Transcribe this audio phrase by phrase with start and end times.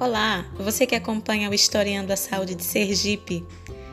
[0.00, 3.44] Olá, você que acompanha o Historiando a Saúde de Sergipe,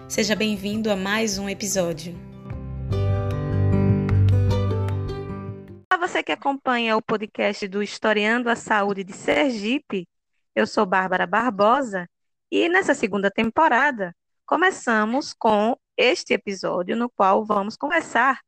[0.07, 2.13] seja bem-vindo a mais um episódio.
[5.89, 10.07] Para você que acompanha o podcast do Historiando a Saúde de Sergipe,
[10.53, 12.08] eu sou Bárbara Barbosa
[12.51, 14.15] e nessa segunda temporada
[14.46, 18.41] começamos com este episódio no qual vamos conversar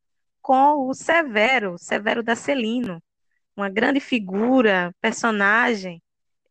[0.43, 3.01] com o Severo, Severo da Celino,
[3.55, 5.99] uma grande figura, personagem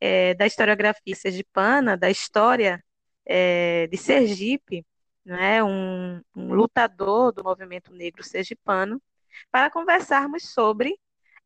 [0.01, 2.83] é, da historiografia sergipana, da história
[3.25, 4.85] é, de Sergipe,
[5.25, 9.03] né, um, um, lutador do movimento negro sergipano,
[9.51, 10.97] para conversarmos sobre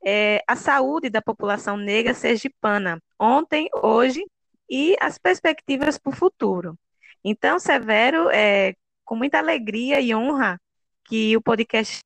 [0.05, 4.25] é, a saúde da população negra sergipana, ontem, hoje
[4.69, 6.79] e as perspectivas para o futuro.
[7.25, 10.61] Então, Severo, é, com muita alegria e honra
[11.05, 12.01] que o podcast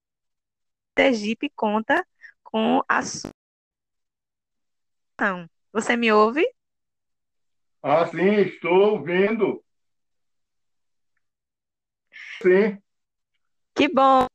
[0.97, 2.07] Sergipe conta
[2.43, 3.31] com a sua.
[5.75, 6.47] Você me ouve?
[7.83, 9.61] Ah, sim, estou ouvindo.
[12.41, 12.81] Sim.
[13.75, 14.29] Que bom.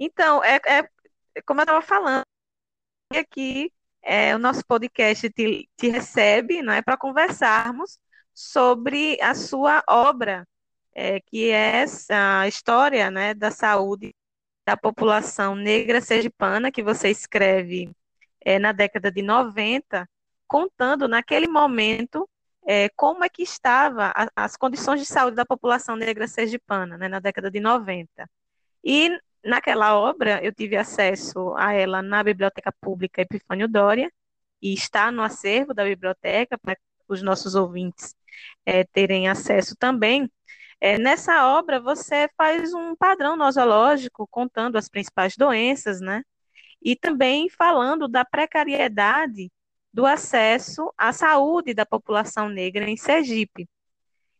[0.00, 2.24] Então, é, é como eu estava falando,
[3.14, 7.98] aqui é, o nosso podcast te, te recebe não é, para conversarmos
[8.32, 10.48] sobre a sua obra,
[10.94, 14.14] é, que é a história né, da saúde
[14.66, 17.90] da população negra sergipana, que você escreve
[18.40, 20.08] é, na década de 90,
[20.52, 22.28] contando naquele momento
[22.66, 27.08] é, como é que estava a, as condições de saúde da população negra sergipana, né,
[27.08, 28.28] na década de 90.
[28.84, 29.08] E
[29.42, 34.12] naquela obra eu tive acesso a ela na Biblioteca Pública Epifânio Dória,
[34.60, 36.76] e está no acervo da biblioteca para
[37.08, 38.14] os nossos ouvintes
[38.66, 40.30] é, terem acesso também.
[40.80, 46.22] É, nessa obra você faz um padrão nosológico contando as principais doenças, né?
[46.82, 49.50] E também falando da precariedade
[49.92, 53.68] do acesso à saúde da população negra em Sergipe.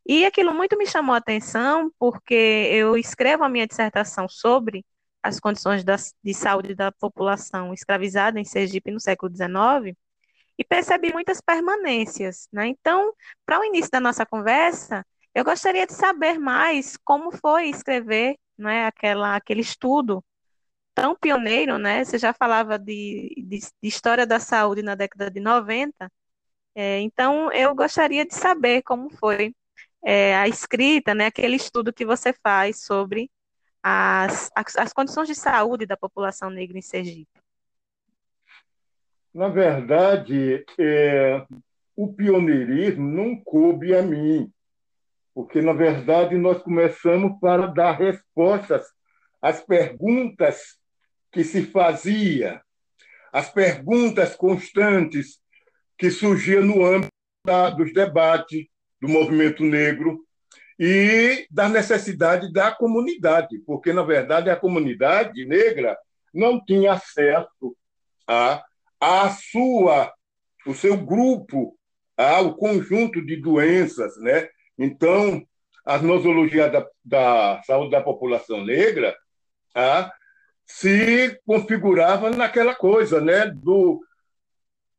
[0.06, 4.84] E aquilo muito me chamou a atenção, porque eu escrevo a minha dissertação sobre
[5.22, 9.96] as condições da, de saúde da população escravizada em Sergipe no século XIX,
[10.58, 12.48] e percebi muitas permanências.
[12.52, 12.66] Né?
[12.66, 13.12] Então,
[13.46, 18.86] para o início da nossa conversa, eu gostaria de saber mais como foi escrever né,
[18.86, 20.22] aquela, aquele estudo
[20.94, 22.04] tão pioneiro, né?
[22.04, 26.10] Você já falava de, de, de história da saúde na década de 90,
[26.74, 29.54] é, então eu gostaria de saber como foi
[30.04, 31.26] é, a escrita, né?
[31.26, 33.30] Aquele estudo que você faz sobre
[33.82, 37.28] as, as, as condições de saúde da população negra em Sergipe.
[39.34, 41.46] Na verdade, é,
[41.96, 44.52] o pioneirismo não coube a mim,
[45.34, 48.86] porque, na verdade, nós começamos para dar respostas
[49.40, 50.78] às perguntas
[51.32, 52.60] que se fazia,
[53.32, 55.40] as perguntas constantes
[55.96, 57.12] que surgiam no âmbito
[57.44, 58.66] da, dos debates
[59.00, 60.24] do movimento negro
[60.78, 65.96] e da necessidade da comunidade, porque, na verdade, a comunidade negra
[66.32, 67.76] não tinha acesso
[68.26, 68.62] a,
[69.00, 70.12] a sua,
[70.66, 71.76] o seu grupo,
[72.16, 74.16] ao conjunto de doenças.
[74.18, 74.48] Né?
[74.78, 75.42] Então,
[75.84, 79.16] a nosologia da, da saúde da população negra
[79.74, 80.12] a,
[80.74, 84.02] se configurava naquela coisa, né, do,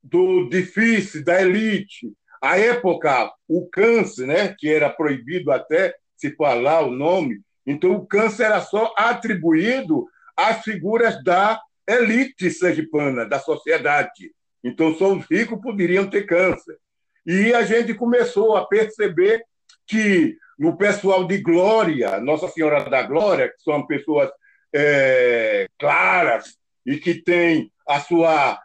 [0.04, 2.14] do difícil, da elite.
[2.40, 8.06] A época, o câncer, né, que era proibido até se falar o nome, então o
[8.06, 10.06] câncer era só atribuído
[10.38, 14.32] às figuras da elite sergipana, da sociedade.
[14.64, 16.78] Então só os ricos poderiam ter câncer.
[17.26, 19.44] E a gente começou a perceber
[19.88, 24.30] que no pessoal de Glória, Nossa Senhora da Glória, que são pessoas
[24.74, 28.60] é, claras e que tem a sua,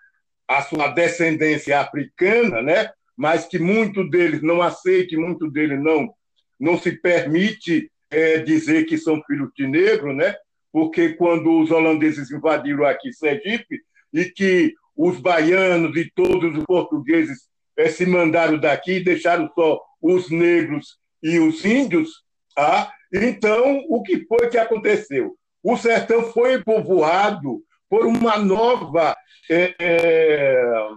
[0.47, 2.91] a sua descendência africana, né?
[3.17, 6.13] mas que muito deles não aceita, muito deles não,
[6.59, 10.35] não se permite é, dizer que são filhos de negro, né?
[10.73, 13.81] porque quando os holandeses invadiram aqui Sergipe
[14.13, 19.81] e que os baianos e todos os portugueses é, se mandaram daqui e deixaram só
[20.01, 22.23] os negros e os índios,
[22.57, 25.37] ah, então o que foi que aconteceu?
[25.63, 29.17] O sertão foi povoado por uma nova,
[29.51, 30.89] é, é,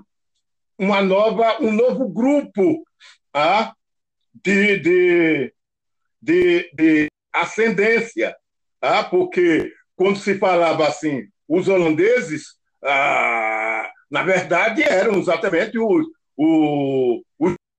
[0.78, 2.84] uma nova, um novo grupo
[3.34, 3.74] ah,
[4.34, 5.54] de, de,
[6.22, 8.36] de, de ascendência,
[8.82, 16.06] ah, porque quando se falava assim, os holandeses, ah, na verdade, eram exatamente os,
[16.38, 17.22] os,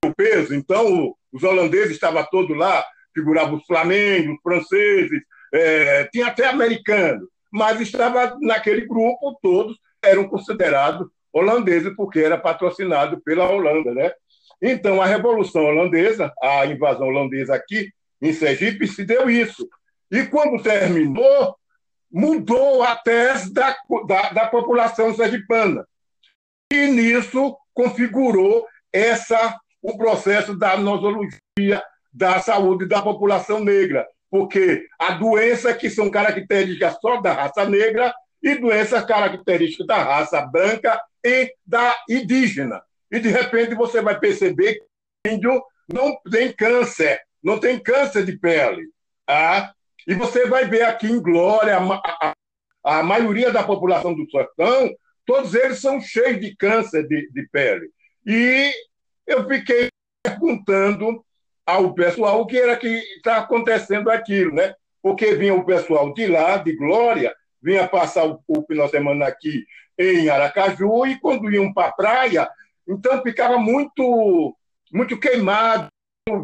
[0.05, 0.51] europeus.
[0.51, 2.85] Então, os holandeses estavam todos lá,
[3.15, 5.21] figuravam os flamengos, os franceses,
[5.53, 13.21] é, tinha até americano, mas estava naquele grupo, todos eram considerados holandeses, porque era patrocinado
[13.21, 13.95] pela Holanda.
[13.95, 14.13] Né?
[14.61, 17.91] Então, a Revolução Holandesa, a invasão holandesa aqui
[18.21, 19.69] em Sergipe, se deu isso.
[20.11, 21.57] E quando terminou,
[22.11, 23.75] mudou a tese da,
[24.07, 25.87] da, da população sergipana.
[26.71, 31.83] E nisso configurou essa, o processo da nosologia
[32.13, 38.15] da saúde da população negra, porque a doença que são características só da raça negra
[38.43, 42.83] e doenças características da raça branca e da indígena.
[43.11, 48.25] E de repente você vai perceber que o índio não tem câncer, não tem câncer
[48.25, 48.89] de pele.
[49.29, 49.71] Ah?
[50.09, 52.35] E você vai ver aqui em Glória, a, a,
[52.83, 54.91] a maioria da população do sertão,
[55.27, 57.91] todos eles são cheios de câncer de, de pele.
[58.25, 58.73] E
[59.27, 59.89] eu fiquei
[60.25, 61.23] perguntando
[61.67, 64.75] ao pessoal o que era que está acontecendo aquilo, né?
[65.03, 69.27] Porque vinha o pessoal de lá, de Glória, vinha passar o, o final de semana
[69.27, 69.65] aqui
[69.99, 72.51] em Aracaju, e quando iam para a praia,
[72.89, 74.57] então ficava muito,
[74.93, 75.89] muito queimado,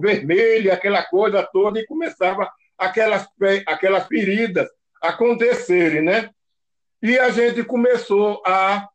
[0.01, 3.27] vermelho, aquela coisa toda, e começava aquelas,
[3.67, 4.69] aquelas feridas
[5.01, 6.31] acontecerem, né?
[7.03, 8.89] E a gente começou a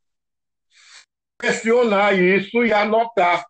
[1.40, 3.46] questionar isso e anotar.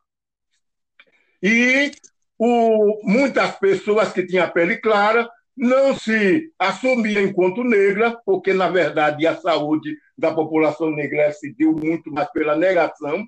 [1.41, 1.91] E
[2.38, 9.27] o, muitas pessoas que tinham pele clara não se assumiam enquanto negra, porque, na verdade,
[9.27, 13.25] a saúde da população negra se deu muito mais pela negação,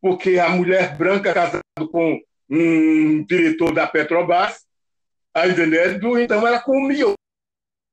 [0.00, 4.64] porque a mulher branca casada com um diretor da Petrobras,
[5.34, 6.18] a entendendo?
[6.18, 7.14] Então ela comia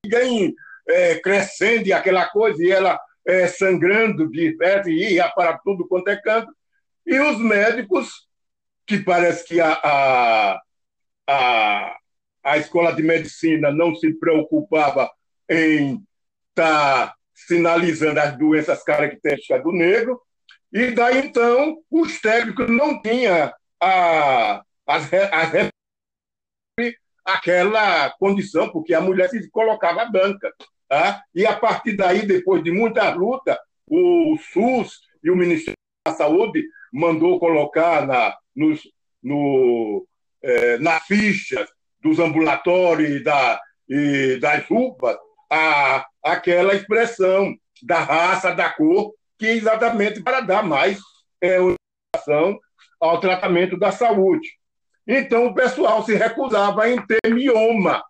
[0.06, 0.54] ganho
[0.88, 5.88] é, crescendo e aquela coisa, e ela é, sangrando de febre, e ia para tudo
[5.88, 6.52] quanto é canto.
[7.06, 8.27] E os médicos,
[8.88, 10.62] que parece que a, a,
[11.28, 11.98] a,
[12.44, 15.12] a escola de medicina não se preocupava
[15.50, 16.02] em
[16.50, 20.20] estar tá sinalizando as doenças características do negro,
[20.72, 25.72] e daí então os técnicos não tinham a, as, as
[27.26, 30.52] aquela condição, porque a mulher se colocava banca.
[30.88, 31.22] Tá?
[31.36, 35.77] E a partir daí, depois de muita luta, o SUS e o Ministério
[36.14, 38.82] Saúde mandou colocar na, nos,
[39.22, 40.08] no,
[40.42, 41.68] é, nas fichas
[42.02, 43.60] dos ambulatórios e, da,
[43.90, 45.18] e das UPAs
[45.50, 51.00] a, aquela expressão da raça, da cor, que exatamente para dar mais
[51.42, 52.60] é, orientação
[53.00, 54.48] ao tratamento da saúde.
[55.08, 58.04] Então o pessoal se recusava em ter mioma.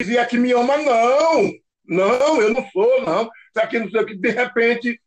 [0.00, 1.52] Dizia que mioma não,
[1.84, 3.22] não, eu não sou, não.
[3.22, 4.16] Isso aqui não sei o que.
[4.16, 5.00] De repente,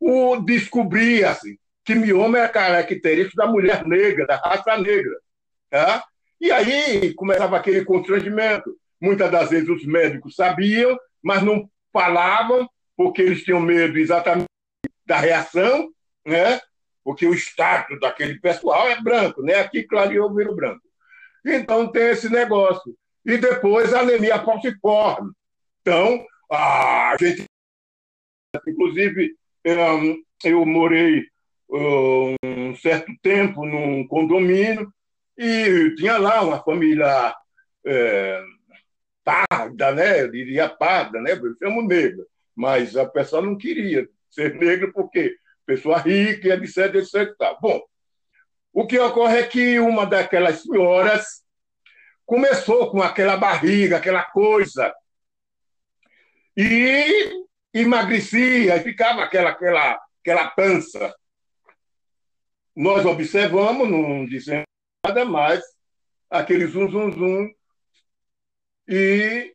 [0.00, 5.16] o descobria-se que mioma é característico da mulher negra, da raça negra.
[5.70, 6.04] Tá?
[6.40, 8.76] E aí começava aquele constrangimento.
[9.00, 14.46] Muitas das vezes os médicos sabiam, mas não falavam, porque eles tinham medo exatamente
[15.06, 15.88] da reação,
[16.26, 16.60] né?
[17.08, 19.54] porque o status daquele pessoal é branco, né?
[19.54, 20.82] Aqui clareou, vira branco.
[21.42, 22.94] Então tem esse negócio.
[23.24, 25.32] E depois a anemia falciforme.
[25.80, 26.22] Então,
[26.52, 27.44] a gente.
[28.66, 29.34] Inclusive,
[30.44, 31.26] eu morei
[31.70, 34.92] um certo tempo num condomínio
[35.36, 37.34] e tinha lá uma família
[37.84, 38.42] é,
[39.24, 40.22] parda, né?
[40.22, 41.32] Eu diria parda, né?
[41.32, 42.24] Eu chamo negra,
[42.54, 45.36] mas a pessoa não queria ser negra porque
[45.66, 47.34] pessoa rica, etc, etc.
[47.60, 47.82] Bom,
[48.72, 51.42] o que ocorre é que uma daquelas senhoras
[52.24, 54.94] começou com aquela barriga, aquela coisa,
[56.56, 57.46] e
[57.80, 61.14] emagrecia, e ficava aquela, aquela, aquela pança.
[62.74, 64.64] Nós observamos, não dizemos
[65.04, 65.62] nada mais,
[66.30, 67.50] aquele zum, zum, zum,
[68.86, 69.54] e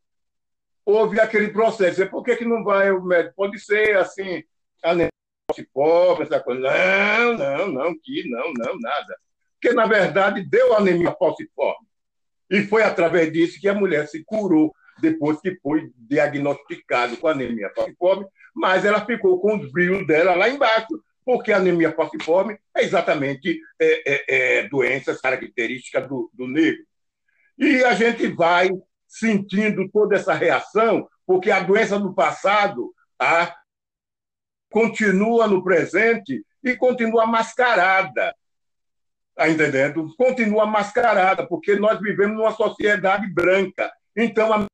[0.86, 2.08] houve aquele processo.
[2.10, 3.36] Por que, que não vai o médico?
[3.36, 4.44] Pode ser assim,
[5.74, 6.62] pobre, essa coisa.
[6.62, 9.18] Não, não, não, que não, não, nada.
[9.53, 11.88] Porque, na verdade, deu anemia falciforme.
[12.50, 17.72] E foi através disso que a mulher se curou depois que foi diagnosticado com anemia
[17.76, 20.88] falciforme, mas ela ficou com os brilhos dela lá embaixo,
[21.26, 26.84] porque a anemia falciforme é exatamente é, é, é, doenças características do, do negro.
[27.58, 28.70] E a gente vai
[29.08, 33.56] sentindo toda essa reação, porque a doença do passado, a
[34.72, 38.36] continua no presente e continua mascarada.
[39.30, 40.14] Está entendendo?
[40.18, 43.92] Continua mascarada, porque nós vivemos numa sociedade branca.
[44.16, 44.66] Então, a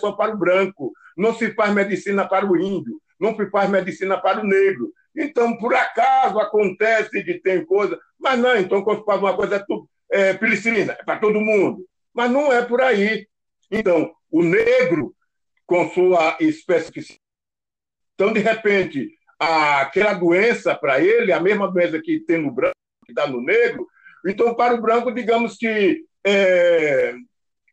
[0.00, 0.92] só para o branco.
[1.16, 4.92] Não se faz medicina para o índio, não se faz medicina para o negro.
[5.16, 9.58] Então, por acaso acontece que tem coisa, mas não, então quando faz uma coisa é,
[9.60, 11.86] tudo, é penicilina, é para todo mundo.
[12.12, 13.26] Mas não é por aí.
[13.70, 15.14] Então, o negro,
[15.66, 17.24] com sua especificidade,
[18.14, 23.12] então, de repente, aquela doença para ele, a mesma doença que tem no branco, que
[23.12, 23.86] está no negro.
[24.24, 27.14] Então, para o branco, digamos que é,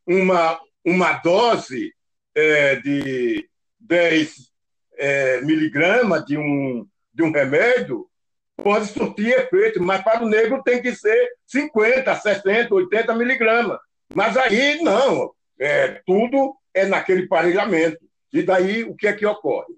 [0.06, 1.94] uma, uma dose
[2.36, 4.52] é, de 10
[4.98, 8.08] é, miligramas de um, de um remédio
[8.56, 13.80] pode surtir efeito, mas para o negro tem que ser 50, 60, 80 miligramas.
[14.14, 17.98] Mas aí não, é, tudo é naquele parelhamento.
[18.32, 19.74] E daí o que é que ocorre?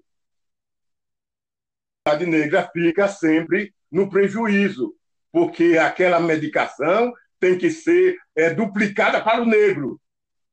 [2.06, 4.94] A negra fica sempre no prejuízo,
[5.32, 10.00] porque aquela medicação tem que ser é, duplicada para o negro.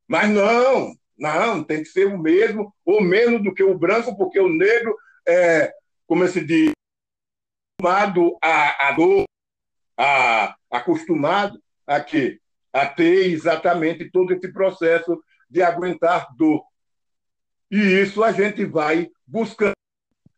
[0.08, 4.40] Mas não, não, tem que ser o mesmo ou menos do que o branco, porque
[4.40, 4.96] o negro
[5.28, 5.72] é,
[6.08, 6.74] como se diz,
[7.80, 9.24] acostumado a, a dor,
[9.98, 12.40] a, acostumado a quê?
[12.74, 16.64] A ter exatamente todo esse processo de aguentar dor.
[17.70, 19.74] E isso a gente vai buscando.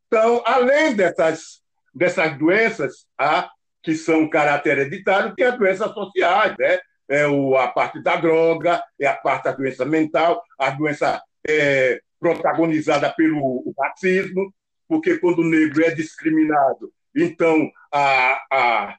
[0.07, 1.61] Então, além dessas,
[1.93, 3.49] dessas doenças a,
[3.81, 6.79] que são caráter hereditário, tem as doenças sociais, né?
[7.09, 12.01] É o, a parte da droga, é a parte da doença mental, a doença é,
[12.19, 14.53] protagonizada pelo racismo,
[14.87, 18.97] porque quando o negro é discriminado, então a, a,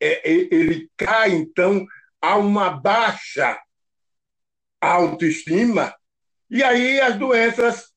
[0.00, 1.86] é, é, ele cai então
[2.20, 3.58] a uma baixa
[4.80, 5.94] autoestima
[6.50, 7.92] e aí as doenças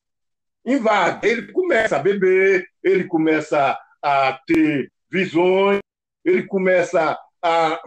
[0.64, 1.30] invadem.
[1.30, 5.80] Ele começa a beber, ele começa a ter visões,
[6.24, 7.80] ele começa a,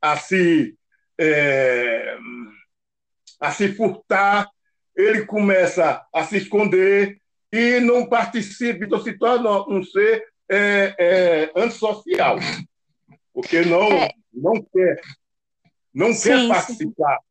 [0.00, 0.76] a se
[1.18, 2.16] é,
[3.40, 4.48] a se furtar,
[4.96, 7.20] ele começa a se esconder
[7.52, 12.36] e não participa, então se torna um ser é, é, antissocial,
[13.32, 14.10] porque não, é.
[14.32, 15.00] não quer,
[15.92, 17.18] não sim, quer participar.
[17.18, 17.24] Sim.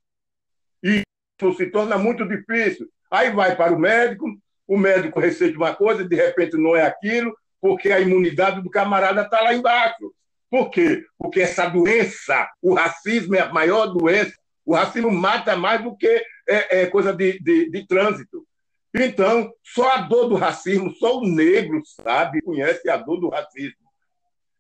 [0.84, 1.04] E
[1.42, 2.88] isso se torna muito difícil.
[3.10, 4.26] Aí vai para o médico,
[4.68, 9.22] o médico receita uma coisa, de repente não é aquilo, porque a imunidade do camarada
[9.22, 10.14] está lá embaixo.
[10.54, 11.04] Por quê?
[11.18, 14.36] Porque essa doença, o racismo é a maior doença.
[14.64, 18.46] O racismo mata mais do que é, é coisa de, de, de trânsito.
[18.94, 23.80] Então, só a dor do racismo, só o negro sabe, conhece a dor do racismo.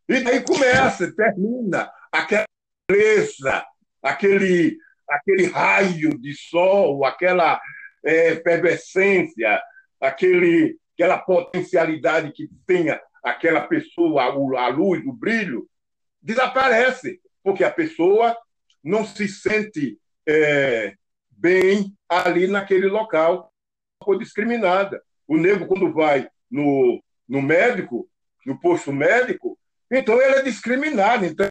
[0.09, 2.45] E daí começa, termina aquela
[2.89, 3.63] beleza,
[4.01, 4.75] aquele,
[5.07, 7.61] aquele raio de sol, aquela
[8.03, 9.61] é, efervescência,
[10.01, 15.69] aquele, aquela potencialidade que tenha aquela pessoa, a luz, o brilho,
[16.23, 18.35] desaparece, porque a pessoa
[18.81, 20.95] não se sente é,
[21.29, 23.51] bem ali naquele local
[24.03, 25.01] foi discriminada.
[25.27, 28.09] O negro, quando vai no, no médico,
[28.45, 29.57] no posto médico,
[29.91, 31.25] então ele é discriminado.
[31.25, 31.47] Então,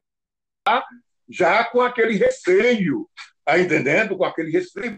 [1.29, 3.09] já com aquele receio,
[3.45, 4.17] tá entendendo?
[4.17, 4.97] Com aquele receio.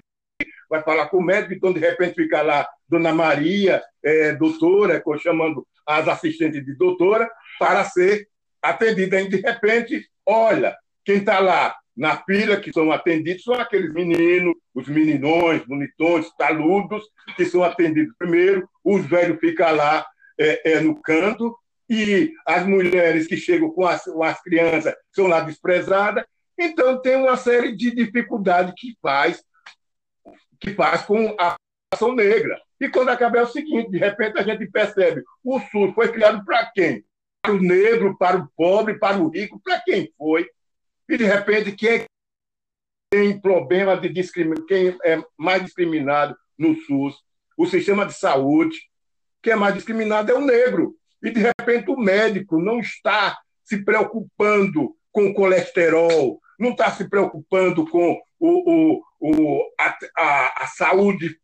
[0.68, 5.66] Vai falar com o médico, então de repente fica lá Dona Maria, é, doutora, chamando
[5.86, 8.28] as assistentes de doutora, para ser
[8.70, 9.20] atendida.
[9.20, 14.54] E de repente, olha, quem está lá na fila que são atendidos são aqueles meninos,
[14.74, 17.04] os meninões, bonitões, taludos,
[17.36, 20.04] que são atendidos primeiro, os velhos ficam lá
[20.38, 21.56] é, é, no canto,
[21.88, 26.24] e as mulheres que chegam com as, com as crianças são lá desprezadas.
[26.58, 29.44] Então, tem uma série de dificuldades que faz,
[30.58, 31.56] que faz com a
[31.90, 32.60] população negra.
[32.80, 36.44] E quando acaba é o seguinte, de repente a gente percebe, o SUS foi criado
[36.44, 37.04] para quem?
[37.44, 40.48] Para o negro, para o pobre, para o rico, para quem foi?
[41.06, 42.06] E, de repente, quem
[43.10, 47.16] tem problema de discriminação, quem é mais discriminado no SUS,
[47.54, 48.78] o sistema de saúde,
[49.42, 50.96] quem é mais discriminado é o negro.
[51.22, 57.06] E, de repente, o médico não está se preocupando com o colesterol, não está se
[57.10, 61.38] preocupando com o, o, o, a, a, a saúde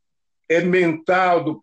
[0.49, 1.61] é, mental do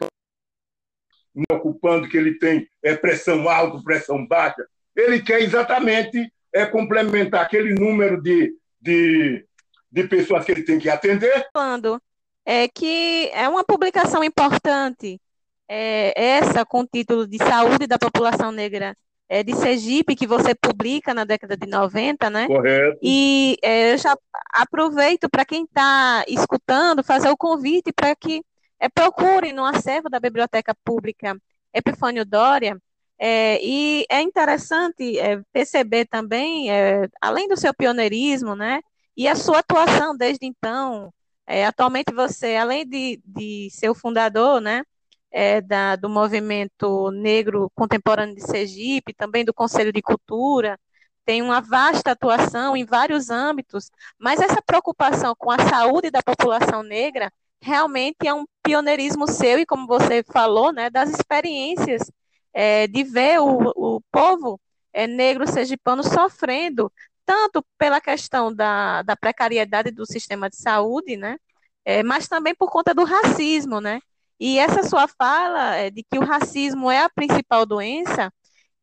[1.45, 4.65] preocupando que ele tem é, pressão alta, pressão baixa.
[4.95, 9.45] Ele quer exatamente é complementar aquele número de, de,
[9.91, 11.47] de pessoas que ele tem que atender.
[11.53, 12.01] Falando
[12.45, 15.19] é que é uma publicação importante,
[15.67, 18.95] é, essa com o título de Saúde da População Negra
[19.29, 22.47] é, de Sergipe, que você publica na década de 90, né?
[22.47, 22.97] Correto.
[23.03, 24.17] E é, eu já
[24.53, 28.41] aproveito para quem está escutando, fazer o convite para que
[28.79, 31.37] é, procure no acervo da Biblioteca Pública
[31.73, 32.77] Epifânio Dória
[33.19, 38.81] é, e é interessante é, perceber também, é, além do seu pioneirismo, né,
[39.15, 41.11] e a sua atuação desde então.
[41.47, 44.83] É, atualmente você, além de, de ser o fundador, né,
[45.31, 50.79] é, da, do movimento negro contemporâneo de Sergipe, também do Conselho de Cultura,
[51.25, 56.83] tem uma vasta atuação em vários âmbitos, mas essa preocupação com a saúde da população
[56.83, 62.11] negra realmente é um pioneirismo seu e, como você falou, né, das experiências
[62.53, 64.59] é, de ver o, o povo
[64.93, 66.91] é, negro sergipano sofrendo
[67.25, 71.37] tanto pela questão da, da precariedade do sistema de saúde, né?
[71.85, 73.99] É, mas também por conta do racismo, né?
[74.39, 78.31] E essa sua fala é, de que o racismo é a principal doença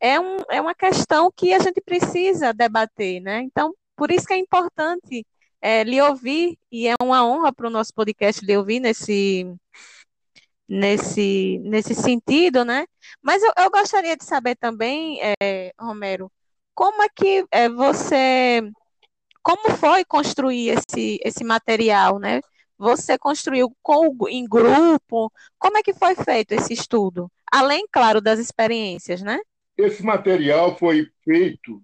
[0.00, 3.42] é, um, é uma questão que a gente precisa debater, né?
[3.42, 5.26] Então, por isso que é importante
[5.64, 9.46] é, lhe ouvir, e é uma honra para o nosso podcast lhe ouvir nesse,
[10.68, 12.86] nesse, nesse sentido, né?
[13.22, 16.30] Mas eu, eu gostaria de saber também, é, Romero,
[16.74, 18.60] como é que é, você,
[19.42, 22.42] como foi construir esse, esse material, né?
[22.76, 25.32] Você construiu com, em grupo?
[25.58, 27.32] Como é que foi feito esse estudo?
[27.50, 29.38] Além, claro, das experiências, né?
[29.78, 31.80] Esse material foi feito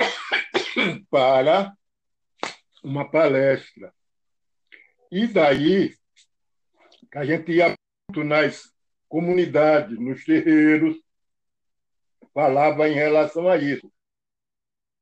[1.10, 1.70] para
[2.84, 3.92] uma palestra.
[5.10, 5.96] E daí
[7.14, 7.74] a gente ia
[8.16, 8.70] nas
[9.08, 10.96] comunidades, nos terreiros,
[12.32, 13.90] falava em relação a isso.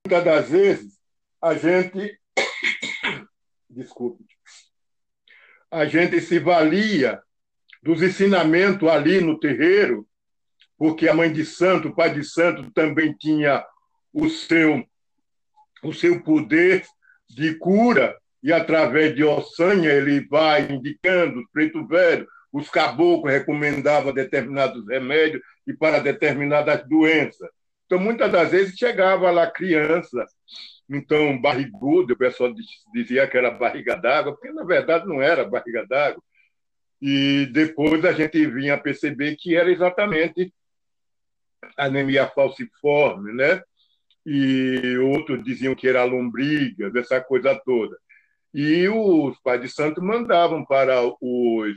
[0.07, 0.99] Muitas das vezes,
[1.41, 2.19] a gente.
[3.69, 4.25] Desculpe.
[5.71, 7.23] A gente se valia
[7.83, 10.07] dos ensinamentos ali no terreiro,
[10.77, 13.67] porque a mãe de santo, o pai de santo também tinha
[14.13, 14.87] o seu,
[15.83, 16.85] o seu poder
[17.35, 24.87] de cura, e através de Ossanha ele vai indicando, preto velho, os caboclos recomendavam determinados
[24.87, 27.49] remédios e para determinadas doenças.
[27.87, 30.25] Então, muitas das vezes chegava lá criança,
[30.89, 32.53] então barrigudo, o pessoal
[32.93, 36.23] dizia que era barriga d'água, porque na verdade não era barriga d'água.
[37.01, 40.53] E depois a gente vinha perceber que era exatamente
[41.77, 43.63] anemia falciforme, né?
[44.25, 47.97] E outros diziam que era lombriga, dessa coisa toda.
[48.55, 51.77] E os pais de santo mandavam para os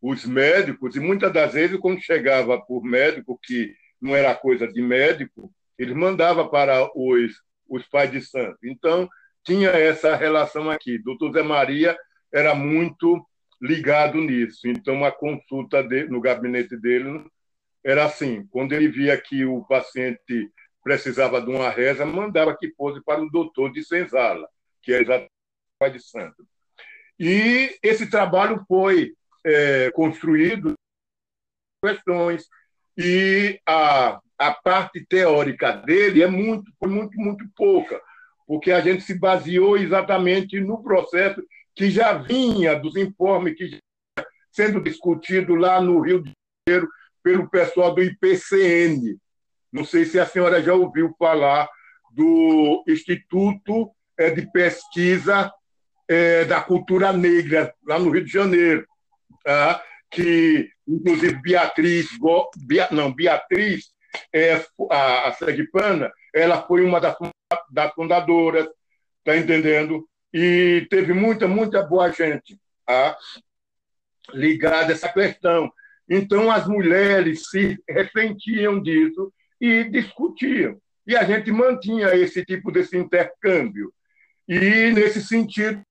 [0.00, 4.80] os médicos, e muitas das vezes, quando chegava por médico, que não era coisa de
[4.80, 7.32] médico, ele mandava para os,
[7.68, 8.58] os pais de santo.
[8.64, 9.08] Então,
[9.44, 10.98] tinha essa relação aqui.
[10.98, 11.96] Doutor Zé Maria
[12.32, 13.22] era muito
[13.60, 14.66] ligado nisso.
[14.68, 17.24] Então, a consulta no gabinete dele
[17.84, 20.50] era assim: quando ele via que o paciente
[20.82, 24.48] precisava de uma reza, mandava que fosse para o doutor de senzala,
[24.82, 25.30] que é exatamente
[25.78, 26.46] pai de santo.
[27.18, 29.14] E esse trabalho foi
[29.44, 30.74] é, construído
[31.82, 32.46] questões
[32.96, 38.00] e a, a parte teórica dele é muito, muito, muito pouca,
[38.46, 41.42] porque a gente se baseou exatamente no processo
[41.74, 43.78] que já vinha dos informes que
[44.50, 46.32] sendo discutido lá no Rio de
[46.68, 46.90] Janeiro
[47.22, 49.16] pelo pessoal do IPCN.
[49.72, 51.68] Não sei se a senhora já ouviu falar
[52.12, 55.52] do Instituto é, de Pesquisa
[56.08, 58.86] é, da Cultura Negra, lá no Rio de Janeiro
[59.44, 59.82] tá?
[60.10, 62.08] que, inclusive, Beatriz,
[62.90, 63.90] não, Beatriz,
[64.32, 67.16] é, a, Sergipana, ela foi uma das,
[67.70, 68.68] das fundadoras,
[69.24, 70.08] tá entendendo?
[70.32, 73.16] E teve muita, muita boa gente tá?
[74.32, 75.72] ligada a essa questão.
[76.08, 80.80] Então, as mulheres se ressentiam disso e discutiam.
[81.06, 83.92] E a gente mantinha esse tipo desse intercâmbio.
[84.48, 85.82] E, nesse sentido,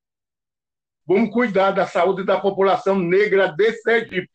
[1.10, 4.30] Vamos cuidar da saúde da população negra de Sergipe.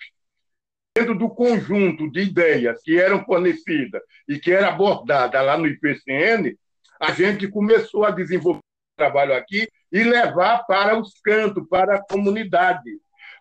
[0.94, 6.54] Dentro do conjunto de ideias que eram fornecidas e que era abordada lá no IPCN,
[7.00, 12.06] a gente começou a desenvolver o trabalho aqui e levar para os cantos, para a
[12.06, 12.92] comunidade,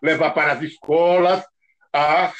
[0.01, 1.45] levar para as escolas,
[1.91, 2.31] a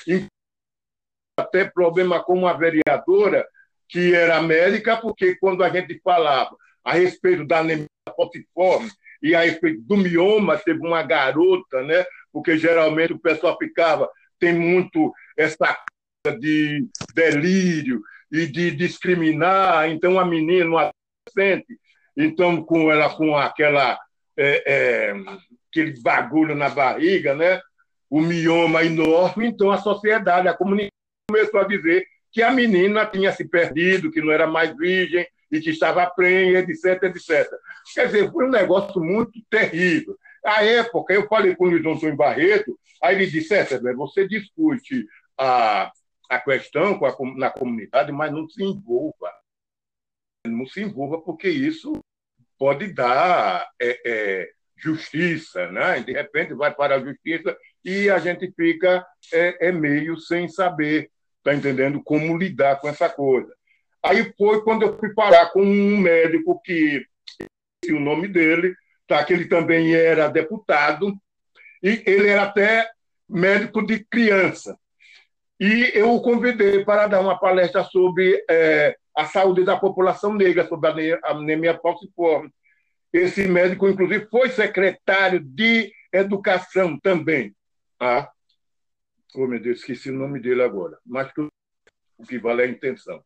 [1.37, 3.45] até problema com uma vereadora
[3.87, 8.89] que era médica, porque quando a gente falava a respeito da anemia falciforme,
[9.21, 12.05] e a respeito do mioma, teve uma garota, né?
[12.31, 15.77] porque geralmente o pessoal ficava, tem muito essa
[16.23, 21.79] coisa de delírio e de discriminar, então a menina, um adolescente,
[22.15, 23.97] então com ela com aquela
[24.37, 25.13] é, é,
[25.69, 27.61] aquele bagulho na barriga, né?
[28.09, 30.94] o mioma enorme, então a sociedade, a comunidade
[31.29, 35.59] começou a dizer que a menina tinha se perdido, que não era mais virgem, e
[35.59, 37.49] que estava prenha, etc, etc.
[37.93, 40.17] Quer dizer, foi um negócio muito terrível.
[40.43, 45.07] À época, eu falei com o Luiz Antônio Barreto, aí ele disse, é, você discute
[45.37, 45.91] a,
[46.29, 49.31] a questão com a, na comunidade, mas não se envolva.
[50.45, 51.99] Não se envolva, porque isso
[52.57, 55.99] pode dar é, é, justiça, né?
[56.01, 61.09] De repente vai para a justiça e a gente fica é, é meio sem saber,
[61.45, 63.53] tá entendendo como lidar com essa coisa.
[64.03, 67.05] Aí foi quando eu fui parar com um médico que
[67.89, 68.73] o nome dele,
[69.07, 69.23] tá?
[69.23, 71.13] que ele também era deputado,
[71.83, 72.89] e ele era até
[73.29, 74.75] médico de criança.
[75.59, 80.67] E eu o convidei para dar uma palestra sobre é, a saúde da população negra
[80.67, 82.49] sobre a anemia falciforme.
[83.13, 87.55] Esse médico, inclusive, foi secretário de educação também.
[87.99, 88.29] Ah,
[89.33, 91.31] oh, meu Deus, esqueci o nome dele agora, mas
[92.17, 93.23] o que vale é a intenção.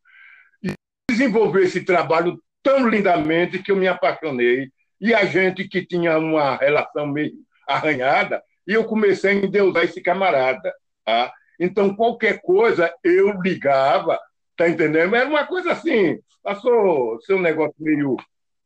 [0.63, 0.71] E
[1.09, 6.55] desenvolveu esse trabalho tão lindamente que eu me apaixonei, e a gente que tinha uma
[6.55, 7.33] relação meio
[7.67, 10.73] arranhada, e eu comecei a endeusar esse camarada.
[11.05, 11.33] Tá?
[11.59, 14.19] Então, qualquer coisa, eu ligava,
[14.55, 15.15] tá entendendo?
[15.15, 18.15] Era uma coisa assim, passou ser um negócio meio.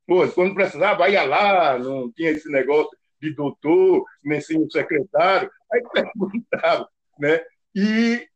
[0.06, 2.92] Pô, quando precisava, ia lá, não tinha esse negócio
[3.22, 7.42] de doutor, nem sim secretário, aí perguntava, né?
[7.76, 8.28] E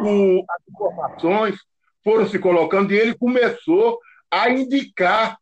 [0.00, 1.58] o, as informações
[2.04, 3.98] foram se colocando e ele começou
[4.30, 5.38] a indicar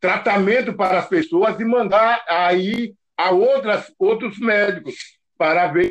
[0.00, 4.94] tratamento para as pessoas e mandar aí a outras, outros médicos
[5.36, 5.88] para ver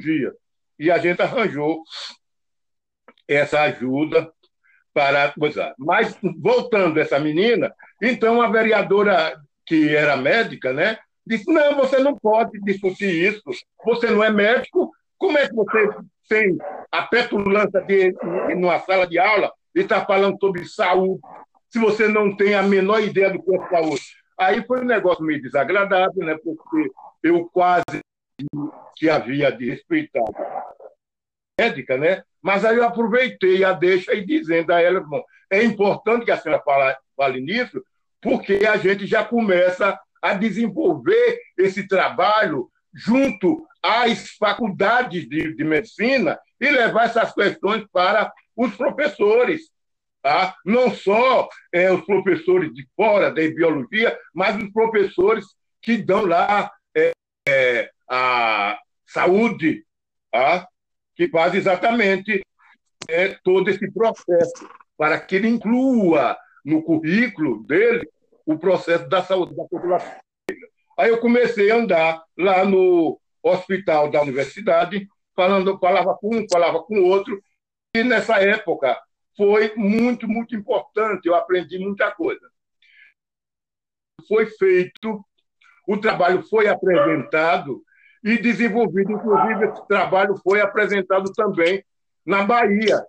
[0.00, 0.32] dia.
[0.78, 1.82] E a gente arranjou
[3.28, 4.32] essa ajuda
[4.92, 5.74] para coisar.
[5.78, 12.16] Mas, voltando essa menina, então a vereadora, que era médica, né, disse: não, você não
[12.16, 13.42] pode discutir isso,
[13.84, 15.88] você não é médico, como é que você
[16.28, 16.58] tem
[16.90, 18.14] a petulância de,
[18.54, 21.20] numa sala de aula e está falando sobre saúde,
[21.68, 24.02] se você não tem a menor ideia do que é saúde?
[24.38, 26.36] Aí foi um negócio meio desagradável, né?
[26.42, 26.90] Porque
[27.22, 27.84] eu quase
[28.96, 30.24] que havia de respeitar
[31.58, 32.22] médica, né?
[32.42, 36.36] Mas aí eu aproveitei a deixa e dizendo a ela, bom, é importante que a
[36.36, 37.82] senhora fale, fale nisso,
[38.20, 46.40] porque a gente já começa a desenvolver esse trabalho junto às faculdades de, de medicina
[46.58, 49.70] e levar essas questões para os professores.
[50.22, 50.56] Tá?
[50.64, 55.44] Não só é, os professores de fora da biologia, mas os professores
[55.82, 57.12] que dão lá é,
[57.46, 59.84] é, a saúde,
[60.32, 60.66] tá?
[61.14, 62.40] que faz exatamente
[63.10, 66.34] é, todo esse processo, para que ele inclua
[66.64, 68.08] no currículo dele
[68.46, 70.14] o processo da saúde da população.
[70.98, 76.82] Aí eu comecei a andar lá no hospital da universidade, falando, falava com um, falava
[76.82, 77.42] com outro,
[77.94, 79.00] e nessa época
[79.36, 81.26] foi muito, muito importante.
[81.26, 82.48] Eu aprendi muita coisa.
[84.28, 85.24] Foi feito,
[85.86, 87.82] o trabalho foi apresentado
[88.22, 89.12] e desenvolvido.
[89.12, 91.84] Inclusive, esse trabalho foi apresentado também
[92.24, 93.04] na Bahia,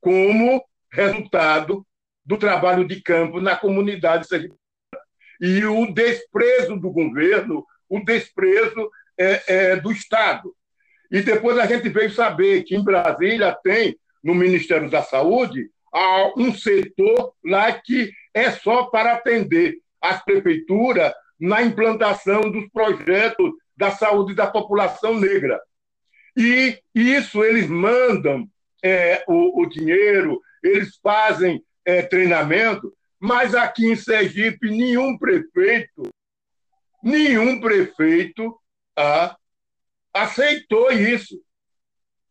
[0.00, 1.86] como resultado
[2.28, 4.60] do trabalho de campo na comunidade sergipana.
[5.40, 10.54] E o desprezo do governo, o desprezo é, é, do Estado.
[11.10, 15.70] E depois a gente veio saber que em Brasília tem no Ministério da Saúde,
[16.36, 23.90] um setor lá que é só para atender as prefeituras na implantação dos projetos da
[23.90, 25.58] saúde da população negra.
[26.36, 28.46] E isso eles mandam
[28.84, 36.10] é, o, o, dinheiro, eles fazem é, treinamento, mas aqui em Sergipe nenhum prefeito,
[37.02, 38.60] nenhum prefeito
[38.94, 39.34] ah,
[40.12, 41.40] aceitou isso.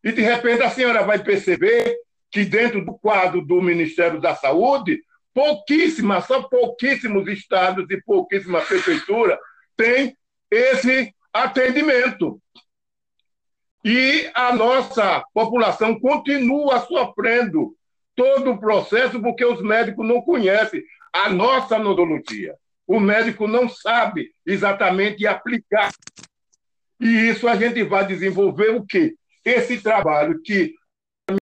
[0.04, 1.98] E, de repente, a senhora vai perceber
[2.30, 5.02] que, dentro do quadro do Ministério da Saúde,
[5.34, 9.40] pouquíssimas, só pouquíssimos estados e pouquíssimas prefeituras
[9.76, 10.16] têm
[10.52, 12.40] esse atendimento.
[13.84, 17.76] E a nossa população continua sofrendo
[18.18, 22.56] todo o processo porque os médicos não conhecem a nossa nodologia.
[22.86, 25.94] O médico não sabe exatamente aplicar.
[27.00, 29.16] E isso a gente vai desenvolver o quê?
[29.48, 30.76] esse trabalho que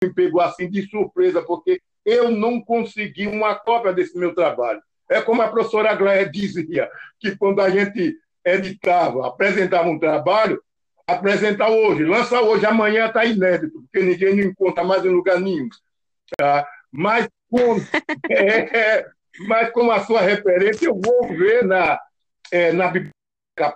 [0.02, 4.82] me pegou assim de surpresa, porque eu não consegui uma cópia desse meu trabalho.
[5.08, 10.62] É como a professora Gléia dizia, que quando a gente editava, apresentava um trabalho,
[11.06, 15.68] apresenta hoje, lança hoje, amanhã está inédito, porque ninguém encontra mais em lugar nenhum.
[16.36, 16.66] Tá?
[16.90, 17.76] Mas, com,
[18.30, 19.06] é,
[19.46, 21.98] mas com a sua referência, eu vou ver na,
[22.50, 23.14] é, na biblioteca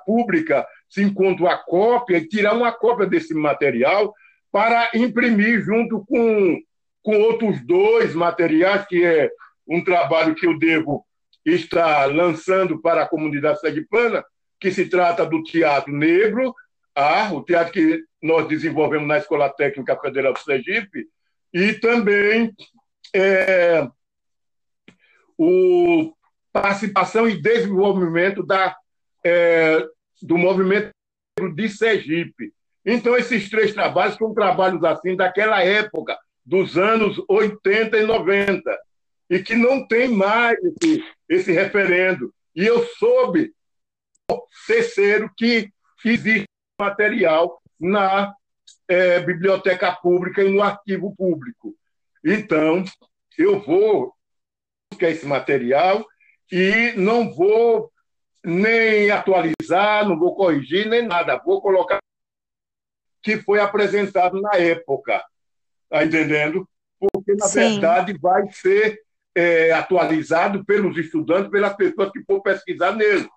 [0.04, 4.14] pública se encontra a cópia e tirar uma cópia desse material
[4.50, 6.58] para imprimir junto com,
[7.02, 9.30] com outros dois materiais, que é
[9.66, 11.04] um trabalho que eu devo
[11.44, 14.24] estar lançando para a comunidade sergipana,
[14.58, 16.54] que se trata do teatro negro,
[16.94, 21.06] ah, o teatro que nós desenvolvemos na Escola Técnica Federal do Sergipe,
[21.52, 22.54] e também
[23.14, 23.88] é,
[25.36, 26.12] o
[26.52, 28.76] participação e desenvolvimento da
[29.24, 29.86] é,
[30.22, 30.92] do movimento
[31.54, 32.52] de Sergipe.
[32.84, 38.78] Então, esses três trabalhos são trabalhos assim daquela época, dos anos 80 e 90,
[39.30, 42.32] e que não tem mais esse, esse referendo.
[42.56, 43.52] E eu soube,
[44.66, 45.70] terceiro, que
[46.04, 46.48] existe
[46.80, 48.34] material na
[48.88, 51.76] é, biblioteca pública e no arquivo público.
[52.24, 52.84] Então,
[53.36, 54.14] eu vou
[54.90, 56.04] buscar esse material
[56.50, 57.92] e não vou
[58.44, 61.40] nem atualizar, não vou corrigir, nem nada.
[61.44, 61.98] Vou colocar
[63.22, 65.22] que foi apresentado na época.
[65.84, 66.68] Está entendendo?
[66.98, 67.58] Porque, na Sim.
[67.58, 69.00] verdade, vai ser
[69.34, 73.28] é, atualizado pelos estudantes, pelas pessoas que for pesquisar nele.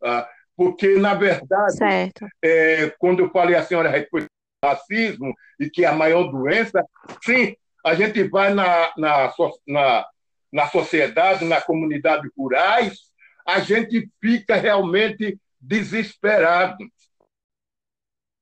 [0.00, 0.28] Tá?
[0.56, 4.26] Porque, na verdade, é, quando eu falei a senhora respeito
[4.68, 6.84] racismo e que é a maior doença,
[7.22, 9.32] sim, a gente vai na, na,
[9.66, 10.06] na,
[10.52, 12.98] na sociedade, na comunidade rurais,
[13.46, 16.84] a gente fica realmente desesperado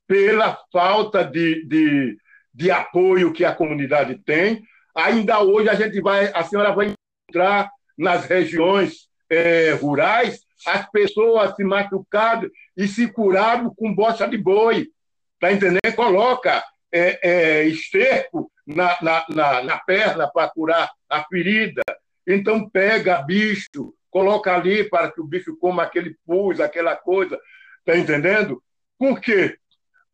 [0.06, 2.16] pela falta de, de,
[2.52, 4.62] de apoio que a comunidade tem.
[4.94, 6.94] Ainda hoje a gente vai, a senhora vai
[7.28, 14.38] encontrar nas regiões é, rurais as pessoas se machucando e se curando com bosta de
[14.38, 14.88] boi.
[15.34, 15.94] Está entendendo?
[15.94, 21.82] Coloca é, é, esterco na, na, na, na perna para curar a ferida.
[22.26, 27.38] Então pega bicho, coloca ali para que o bicho coma aquele pus, aquela coisa.
[27.80, 28.62] Está entendendo?
[28.98, 29.58] Por quê?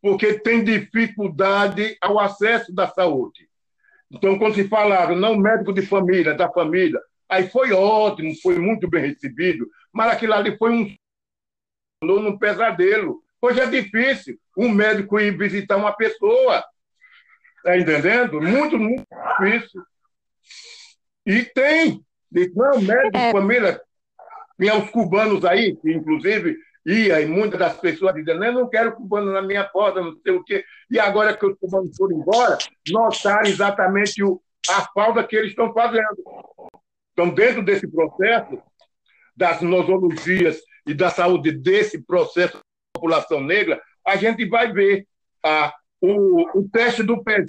[0.00, 3.48] Porque tem dificuldade ao acesso da saúde.
[4.10, 8.88] Então, quando se falaram, não médico de família, da família, aí foi ótimo, foi muito
[8.88, 10.94] bem recebido, mas aquilo ali foi um
[12.02, 13.22] num pesadelo.
[13.40, 16.62] Hoje é difícil um médico ir visitar uma pessoa.
[17.56, 18.40] Está entendendo?
[18.40, 19.06] Muito, muito
[19.40, 19.82] difícil.
[21.26, 22.04] E tem.
[22.54, 23.32] Não, médico é.
[23.32, 23.80] família,
[24.58, 28.92] tinha os cubanos aí, que inclusive ia, e muitas das pessoas dizendo, eu não quero
[28.92, 30.64] cubano na minha porta, não sei o quê.
[30.90, 35.72] E agora que os cubanos foram embora, notaram exatamente o, a falta que eles estão
[35.72, 36.22] fazendo.
[37.12, 38.62] Então, dentro desse processo
[39.36, 42.62] das nosologias e da saúde desse processo da
[42.94, 45.06] população negra, a gente vai ver
[45.44, 47.44] a, o, o teste do pé.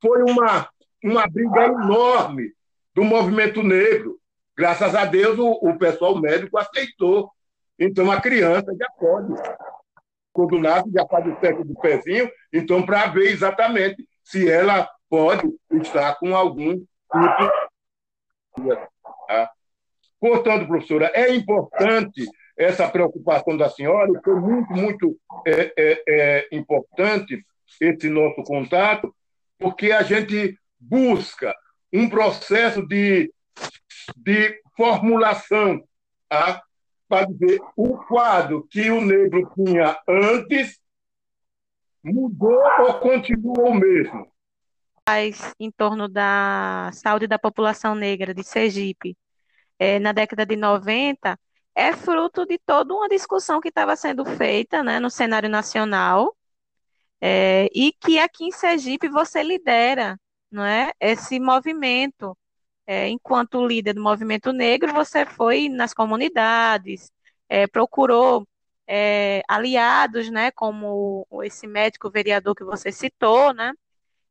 [0.00, 0.68] Foi uma,
[1.04, 2.52] uma briga enorme
[2.94, 4.20] do movimento negro
[4.60, 7.32] Graças a Deus, o, o pessoal médico aceitou.
[7.78, 9.32] Então, a criança já pode.
[10.34, 15.50] Quando nasce, já faz o teste do pezinho, então, para ver exatamente se ela pode
[15.72, 17.50] estar com algum tipo.
[19.26, 19.50] Tá?
[20.20, 22.28] Portanto, professora, é importante
[22.62, 27.44] essa preocupação da senhora, foi muito, muito é, é, é importante
[27.80, 29.14] esse nosso contato,
[29.58, 31.54] porque a gente busca
[31.92, 33.32] um processo de
[34.16, 35.82] de formulação
[36.28, 36.62] tá?
[37.08, 40.80] para dizer o quadro que o negro tinha antes
[42.02, 44.30] mudou ou continua o mesmo?
[45.58, 49.16] Em torno da saúde da população negra de Sergipe,
[49.78, 51.36] é, na década de 90,
[51.74, 56.36] é fruto de toda uma discussão que estava sendo feita né, no cenário nacional,
[57.20, 60.18] é, e que aqui em Sergipe você lidera
[60.50, 62.36] não é, esse movimento
[62.86, 67.12] é, enquanto líder do movimento negro, você foi nas comunidades,
[67.48, 68.44] é, procurou
[68.86, 73.72] é, aliados, né, como esse médico vereador que você citou, né?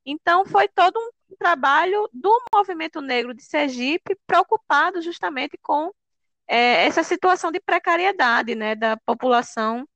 [0.06, 0.97] Então, foi todo
[1.32, 5.91] um trabalho do movimento negro de Sergipe preocupado justamente com
[6.49, 9.88] é, essa situação de precariedade, né, da população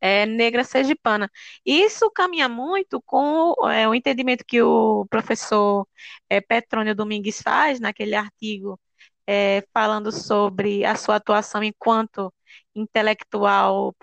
[0.00, 1.30] é, negra sergipana.
[1.64, 5.86] Isso caminha muito com é, o entendimento que o professor
[6.28, 8.78] é, Petrônio Domingues faz naquele artigo
[9.26, 12.32] é, falando sobre a sua atuação enquanto
[12.74, 13.94] intelectual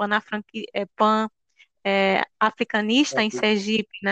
[0.74, 4.12] é, pan-africanista em Sergipe, né?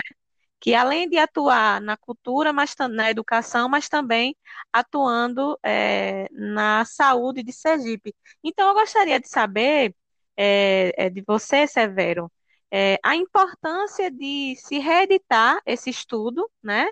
[0.60, 4.36] Que além de atuar na cultura, mas na educação, mas também
[4.72, 8.14] atuando é, na saúde de Sergipe.
[8.42, 9.94] Então, eu gostaria de saber
[10.36, 12.30] é, de você, Severo,
[12.70, 16.88] é, a importância de se reeditar esse estudo, né?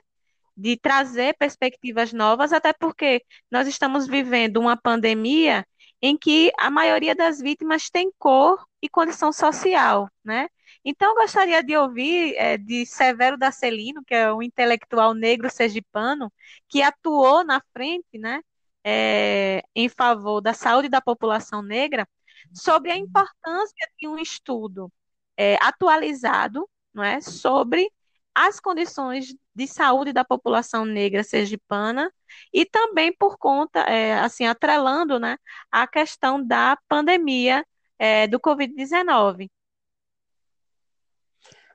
[0.57, 5.66] De trazer perspectivas novas, até porque nós estamos vivendo uma pandemia
[6.00, 10.48] em que a maioria das vítimas tem cor e condição social, né?
[10.88, 16.33] Então, gostaria de ouvir é, de Severo Dacelino, que é um intelectual negro sergipano,
[16.68, 18.40] que atuou na frente, né,
[18.85, 22.09] é, em favor da saúde da população negra,
[22.55, 24.92] sobre a importância de um estudo
[25.37, 27.90] é, atualizado não é, sobre
[28.35, 32.12] as condições de saúde da população negra sergipana
[32.53, 35.38] e também por conta, é, assim, atrelando né,
[35.70, 37.64] a questão da pandemia
[37.99, 39.51] é, do Covid-19.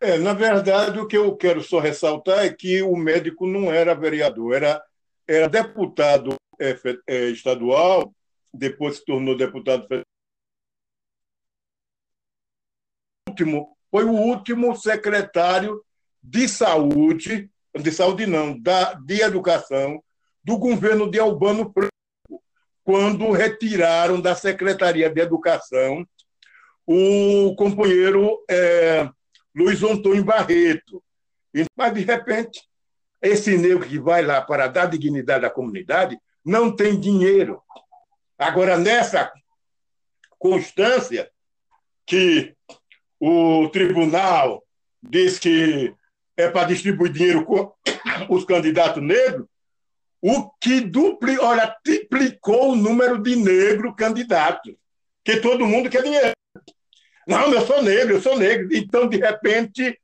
[0.03, 3.93] É, na verdade, o que eu quero só ressaltar é que o médico não era
[3.93, 4.83] vereador, era,
[5.27, 8.11] era deputado é, é estadual,
[8.51, 10.03] depois se tornou deputado federal.
[13.29, 15.83] Último, foi o último secretário
[16.21, 20.03] de saúde, de saúde não, da, de educação,
[20.43, 22.43] do governo de Albano Franco,
[22.83, 26.03] quando retiraram da Secretaria de Educação
[26.87, 29.07] o companheiro é,
[29.55, 31.03] Luiz Antônio Barreto.
[31.75, 32.61] Mas, de repente,
[33.21, 37.61] esse negro que vai lá para dar dignidade à comunidade não tem dinheiro.
[38.37, 39.31] Agora, nessa
[40.39, 41.29] constância
[42.05, 42.55] que
[43.19, 44.63] o tribunal
[45.01, 45.93] diz que
[46.35, 47.75] é para distribuir dinheiro com
[48.29, 49.45] os candidatos negros,
[50.21, 54.73] o que dupli, olha, triplicou o número de negros candidatos,
[55.23, 56.33] que todo mundo quer dinheiro.
[57.27, 58.67] Não, eu sou negro, eu sou negro.
[58.71, 59.99] Então, de repente,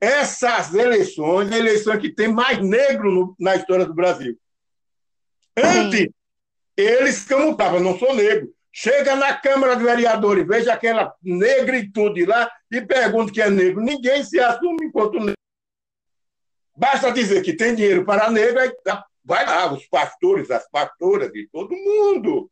[0.00, 4.38] essas eleições, a eleição que tem mais negro no, na história do Brasil.
[5.56, 6.14] Antes, Sim.
[6.76, 8.52] eles camuflavam, não sou negro.
[8.72, 13.80] Chega na Câmara de Vereadores, veja aquela negritude lá e pergunta que é negro.
[13.80, 15.34] Ninguém se assume enquanto negro.
[16.76, 18.72] Basta dizer que tem dinheiro para negro, aí
[19.24, 22.50] vai lá, os pastores, as pastoras de todo mundo.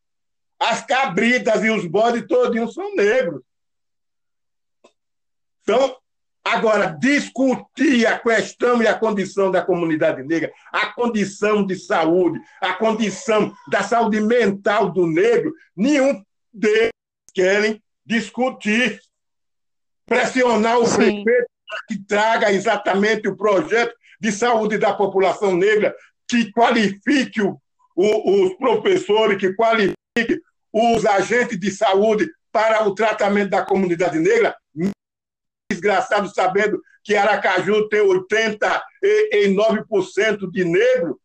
[0.60, 3.42] As cabritas e os bodes todinhos são negros.
[5.62, 5.96] Então,
[6.44, 12.72] agora, discutir a questão e a condição da comunidade negra, a condição de saúde, a
[12.75, 16.22] condição da saúde mental do negro, nenhum
[16.53, 16.90] deles
[17.33, 19.01] querem discutir,
[20.07, 21.25] pressionar o Sim.
[21.25, 25.94] prefeito para que traga exatamente o projeto de saúde da população negra,
[26.29, 27.59] que qualifique o,
[27.96, 30.40] o, os professores, que qualifique
[30.72, 34.55] os agentes de saúde para o tratamento da comunidade negra,
[35.72, 41.20] desgraçado sabendo que Aracaju tem 89% de negro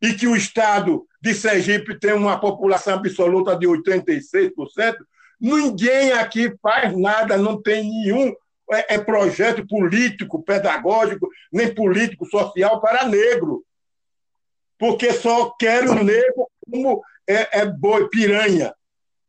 [0.00, 4.52] e que o estado de Sergipe tem uma população absoluta de 86%,
[5.40, 8.32] ninguém aqui faz nada, não tem nenhum
[8.72, 13.64] é, é projeto político, pedagógico, nem político, social para negro.
[14.78, 18.74] Porque só quero o negro como é, é boi, piranha.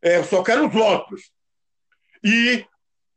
[0.01, 1.31] É, só quero os votos.
[2.23, 2.65] E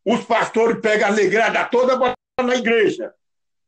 [0.06, 2.14] os pastores pegam a negrada toda botam
[2.44, 3.12] na igreja.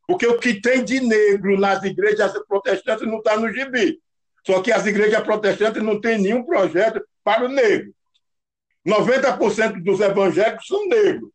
[0.07, 4.01] Porque o que tem de negro nas igrejas protestantes não está no gibi.
[4.47, 7.93] Só que as igrejas protestantes não têm nenhum projeto para o negro.
[8.87, 11.29] 90% dos evangélicos são negros.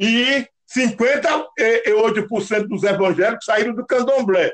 [0.00, 4.50] E 58% dos evangélicos saíram do candomblé.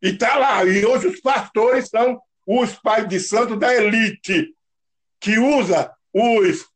[0.00, 0.64] E está lá.
[0.64, 4.54] E hoje os pastores são os pais de santo da elite,
[5.20, 6.71] que usa os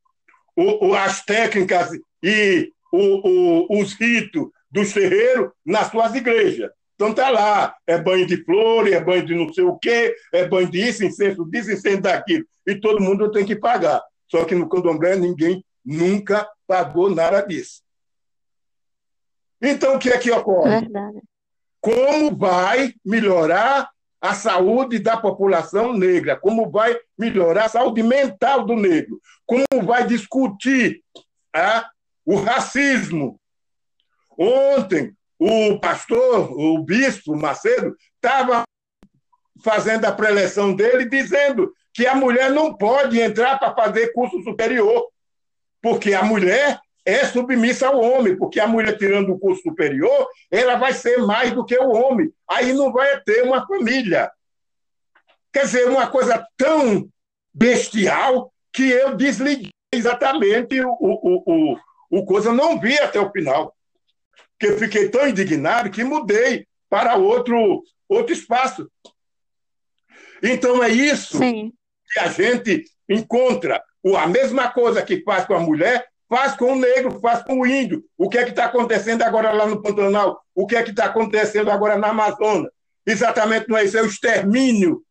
[0.56, 1.90] o, o, as técnicas
[2.22, 6.70] e o, os ritos dos terreiros nas suas igrejas.
[6.94, 10.48] Então tá lá, é banho de flores, é banho de não sei o quê, é
[10.48, 12.46] banho disso, incenso disso, incenso daquilo.
[12.66, 14.02] E todo mundo tem que pagar.
[14.28, 17.82] Só que no candomblé ninguém nunca pagou nada disso.
[19.60, 20.80] Então o que é que ocorre?
[20.80, 21.20] Verdade.
[21.80, 23.90] Como vai melhorar
[24.26, 30.06] a saúde da população negra, como vai melhorar a saúde mental do negro, como vai
[30.06, 31.02] discutir
[31.54, 31.88] ah,
[32.24, 33.40] o racismo.
[34.36, 38.64] Ontem, o pastor, o bispo Macedo, estava
[39.62, 45.06] fazendo a preleção dele dizendo que a mulher não pode entrar para fazer curso superior,
[45.80, 50.74] porque a mulher é submissa ao homem, porque a mulher tirando o curso superior, ela
[50.74, 52.32] vai ser mais do que o homem.
[52.50, 54.28] Aí não vai ter uma família.
[55.52, 57.08] Quer dizer, uma coisa tão
[57.54, 61.78] bestial que eu desliguei exatamente o, o, o,
[62.10, 63.74] o coisa, não vi até o final.
[64.58, 68.90] Porque eu fiquei tão indignado que mudei para outro, outro espaço.
[70.42, 71.72] Então é isso Sim.
[72.12, 73.82] que a gente encontra.
[74.16, 77.66] A mesma coisa que faz com a mulher, Faz com o negro, faz com o
[77.66, 78.04] índio.
[78.18, 80.40] O que é que está acontecendo agora lá no Pantanal?
[80.54, 82.70] O que é que está acontecendo agora na Amazônia?
[83.06, 85.02] Exatamente não é isso, é o extermínio.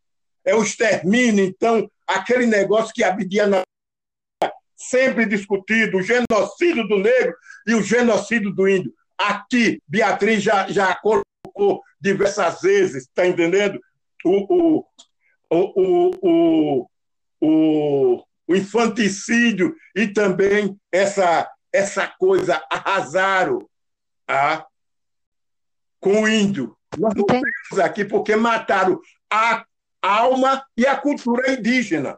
[0.43, 1.45] É o extermínio.
[1.45, 3.49] Então, aquele negócio que Abdias
[4.75, 7.33] sempre discutido, o genocídio do negro
[7.65, 8.93] e o genocídio do índio.
[9.17, 13.79] Aqui, Beatriz já, já colocou diversas vezes, está entendendo?
[14.23, 14.85] O, o,
[15.49, 16.87] o, o,
[17.41, 23.67] o, o infanticídio e também essa, essa coisa arrasaram
[24.27, 24.65] a,
[25.99, 26.77] com o índio.
[26.97, 29.65] Nós não temos aqui porque mataram a
[30.01, 32.17] alma e a cultura indígena.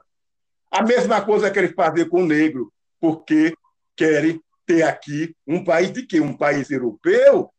[0.70, 3.56] A mesma coisa que eles fazem com o negro, porque
[3.96, 6.20] querem ter aqui um país de quê?
[6.20, 7.40] Um país europeu?
[7.40, 7.52] O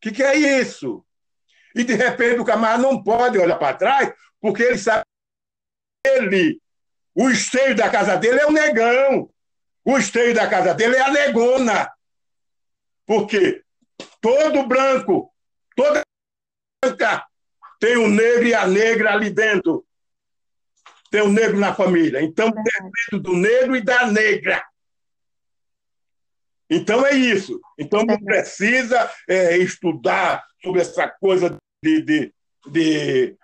[0.00, 1.04] que, que é isso?
[1.74, 5.04] E de repente o camarada não pode olhar para trás, porque ele sabe
[6.02, 6.60] que ele
[7.16, 9.30] o esteio da casa dele é o negão.
[9.82, 11.90] O esteio da casa dele é a negona.
[13.06, 13.62] Porque
[14.20, 15.32] todo branco,
[15.74, 16.02] toda
[16.84, 17.26] branca
[17.80, 19.86] tem o negro e a negra ali dentro.
[21.10, 22.20] Tem o negro na família.
[22.20, 24.62] Então, depende do negro e da negra.
[26.68, 27.58] Então é isso.
[27.78, 32.34] Então não precisa é, estudar sobre essa coisa de, de,
[32.66, 33.36] de,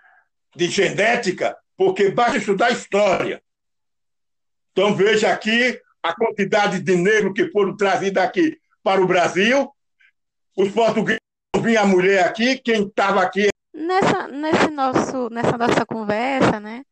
[0.55, 3.42] de genética, porque basta estudar história.
[4.73, 9.71] Então veja aqui a quantidade de negros que foram trazidos aqui para o Brasil.
[10.57, 11.21] Os portugueses
[11.61, 13.49] vinham a mulher aqui, quem estava aqui.
[13.71, 16.83] Nessa, nesse nosso, nessa nossa conversa, né?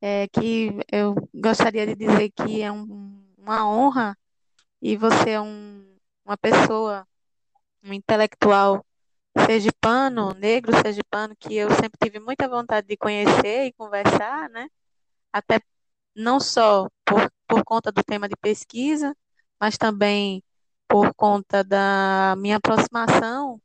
[0.00, 4.16] É, que eu gostaria de dizer que é um, uma honra
[4.80, 5.84] e você é um,
[6.24, 7.04] uma pessoa,
[7.82, 8.86] um intelectual
[9.44, 14.68] sergipano, negro sergipano, que eu sempre tive muita vontade de conhecer e conversar, né?
[15.32, 15.60] Até
[16.14, 19.16] não só por, por conta do tema de pesquisa,
[19.60, 20.42] mas também
[20.88, 23.60] por conta da minha aproximação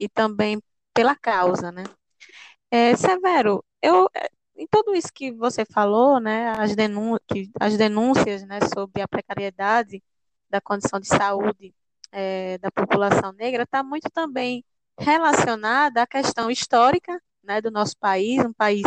[0.00, 0.60] e também
[0.94, 1.84] pela causa, né?
[2.70, 4.08] É, Severo, eu,
[4.56, 7.16] em tudo isso que você falou, né, as, denún
[7.60, 10.02] as denúncias, né, sobre a precariedade
[10.48, 11.74] da condição de saúde
[12.12, 14.64] é, da população negra está muito também
[14.98, 18.82] relacionada à questão histórica, né, do nosso país, um país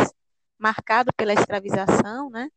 [0.58, 2.48] marcado pela escravização, né,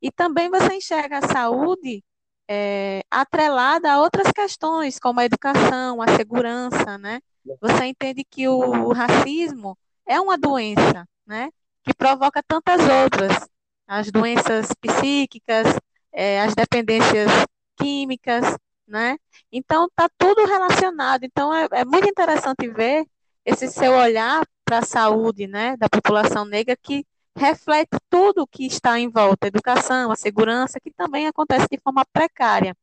[0.00, 2.02] e também você enxerga a saúde
[2.48, 7.20] é, atrelada a outras questões, como a educação, a segurança, né?
[7.60, 9.76] Você entende que o, o racismo
[10.06, 11.50] é uma doença, né?
[11.82, 13.48] Que provoca tantas outras,
[13.86, 15.66] as doenças psíquicas,
[16.12, 17.30] é, as dependências
[17.76, 19.16] químicas, né?
[19.50, 21.24] Então tá tudo relacionado.
[21.24, 23.04] Então é, é muito interessante ver
[23.44, 27.06] esse seu olhar para a saúde, né, da população negra que
[27.36, 31.78] reflete tudo o que está em volta, a educação, a segurança, que também acontece de
[31.78, 32.76] forma precária.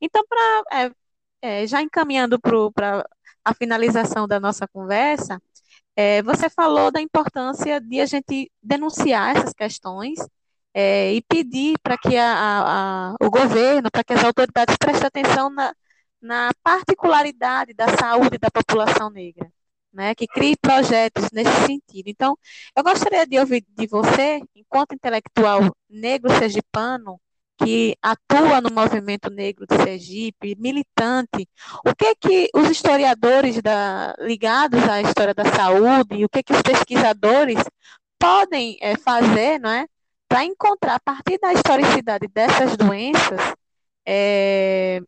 [0.00, 0.62] Então, para
[1.42, 3.06] é, é, já encaminhando para
[3.44, 5.40] a finalização da nossa conversa,
[5.96, 10.18] é, você falou da importância de a gente denunciar essas questões
[10.74, 15.50] é, e pedir para que a, a, o governo, para que as autoridades prestem atenção
[15.50, 15.74] na,
[16.20, 19.50] na particularidade da saúde da população negra
[19.92, 22.08] né, que crie projetos nesse sentido.
[22.08, 22.36] Então,
[22.76, 27.20] eu gostaria de ouvir de você, enquanto intelectual negro sergipano,
[27.62, 31.46] que atua no movimento negro de Sergipe, militante,
[31.84, 36.62] o que que os historiadores da, ligados à história da saúde, o que que os
[36.62, 37.58] pesquisadores
[38.18, 39.86] podem é, fazer, não é,
[40.26, 43.40] para encontrar a partir da historicidade dessas doenças
[44.06, 45.00] é,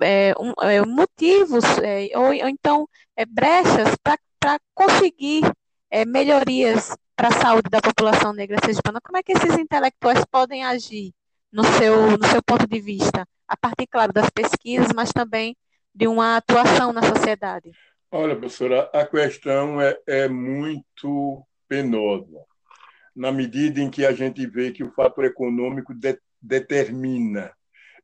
[0.00, 5.42] é, um, é, motivos é, ou, ou, então é, brechas para conseguir
[5.90, 9.00] é, melhorias para a saúde da população negra sergipana.
[9.00, 11.12] Como é que esses intelectuais podem agir
[11.52, 15.56] no seu, no seu ponto de vista, a partir, claro, das pesquisas, mas também
[15.94, 17.72] de uma atuação na sociedade?
[18.10, 22.38] Olha, professora, a questão é, é muito penosa,
[23.14, 27.52] na medida em que a gente vê que o fator econômico de, determina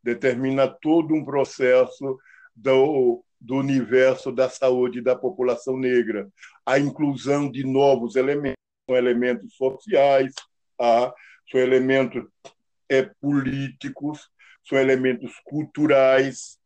[0.04, 2.18] determina todo um processo
[2.54, 6.28] do, do universo da saúde da população negra,
[6.64, 10.34] a inclusão de novos elementos, são elementos sociais,
[10.78, 11.12] ah,
[11.50, 12.22] são elementos
[12.88, 14.28] é, políticos,
[14.68, 16.58] são elementos culturais,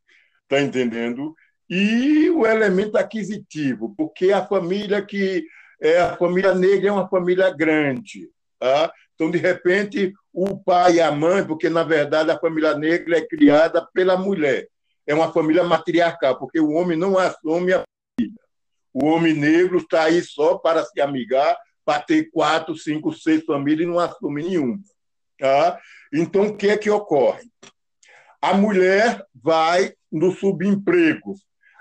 [0.43, 1.33] está entendendo?
[1.71, 5.45] E o elemento aquisitivo, porque a família que
[5.81, 8.29] é a família negra é uma família grande,
[8.59, 8.93] tá?
[9.19, 13.27] Então, de repente, o pai e a mãe, porque na verdade a família negra é
[13.27, 14.69] criada pela mulher.
[15.05, 18.41] É uma família matriarcal, porque o homem não assume a família.
[18.95, 23.89] O homem negro está aí só para se amigar, para ter quatro, cinco, seis famílias
[23.89, 24.79] e não assume nenhuma.
[25.37, 25.81] Tá?
[26.13, 27.43] Então, o que é que ocorre?
[28.41, 31.35] A mulher vai no subemprego.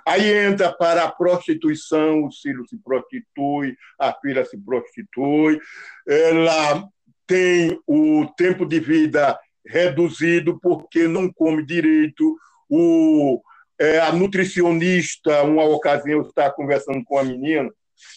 [0.07, 5.59] Aí entra para a prostituição, o filho se prostitui, a filha se prostitui,
[6.07, 6.89] ela
[7.27, 12.35] tem o tempo de vida reduzido porque não come direito.
[12.69, 13.41] O,
[13.79, 17.69] é, a nutricionista, uma ocasião, eu estava conversando com a menina,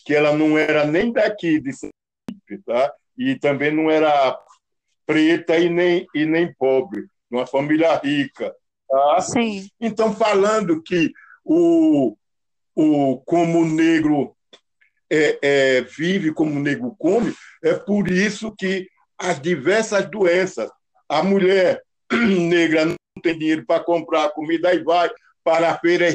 [0.06, 2.92] que ela não era nem daqui de Sergipe, tá?
[3.18, 4.38] e também não era
[5.04, 8.54] preta e nem, e nem pobre, uma família rica.
[8.88, 9.20] Tá?
[9.20, 9.68] Sim.
[9.80, 11.12] Então, falando que
[11.44, 12.16] o,
[12.74, 14.34] o como o negro
[15.10, 18.88] é, é, vive, como o negro come, é por isso que
[19.20, 20.70] as diversas doenças.
[21.08, 25.10] A mulher negra não tem dinheiro para comprar comida e vai
[25.44, 26.14] para a feira e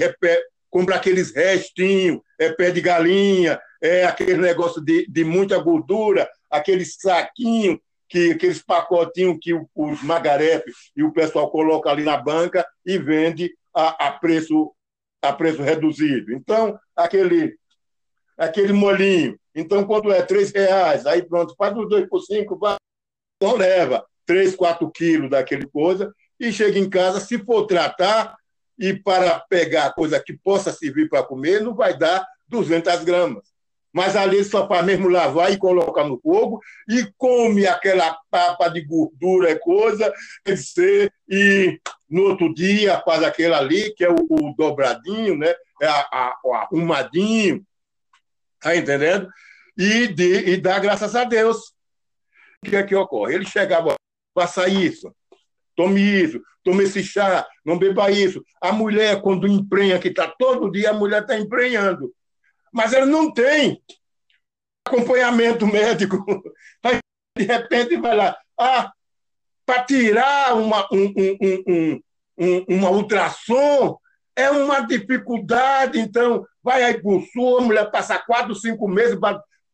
[0.70, 6.96] compra aqueles restinhos, é pé de galinha, é aquele negócio de, de muita gordura, aqueles
[7.00, 7.80] saquinhos,
[8.10, 13.52] que, aqueles pacotinhos que os magarepe e o pessoal coloca ali na banca e vende
[13.74, 14.74] a, a, preço,
[15.22, 16.34] a preço reduzido.
[16.34, 17.56] Então, aquele
[18.38, 19.40] aquele molinho.
[19.56, 20.22] Então, quanto é?
[20.22, 21.06] Três reais.
[21.06, 22.76] Aí pronto, faz os dois por cinco, vai.
[23.46, 28.36] Então leva três, quatro quilos daquele coisa e chega em casa, se for tratar
[28.78, 33.56] e para pegar coisa que possa servir para comer, não vai dar 200 gramas
[33.96, 38.82] mas ali só para mesmo lavar e colocar no fogo e come aquela papa de
[38.82, 40.14] gordura e coisa,
[41.30, 41.80] e
[42.10, 45.56] no outro dia faz aquele ali, que é o, o dobradinho, né?
[45.82, 47.66] É a, a, o arrumadinho,
[48.60, 49.30] tá entendendo?
[49.78, 51.75] E, de, e dá graças a Deus.
[52.66, 53.36] Que é que ocorre?
[53.36, 53.96] Ele chegava,
[54.34, 55.14] faça isso,
[55.76, 58.44] tome isso, tome esse chá, não beba isso.
[58.62, 62.12] A mulher, quando emprenha, que está todo dia, a mulher está emprenhando
[62.76, 63.82] mas ele não tem
[64.86, 66.18] acompanhamento médico.
[67.38, 68.92] de repente vai lá, ah,
[69.66, 72.02] para tirar uma, um, um, um,
[72.38, 73.98] um, uma ultrassom
[74.36, 79.18] é uma dificuldade, então vai aí para o sul, a mulher passa quatro, cinco meses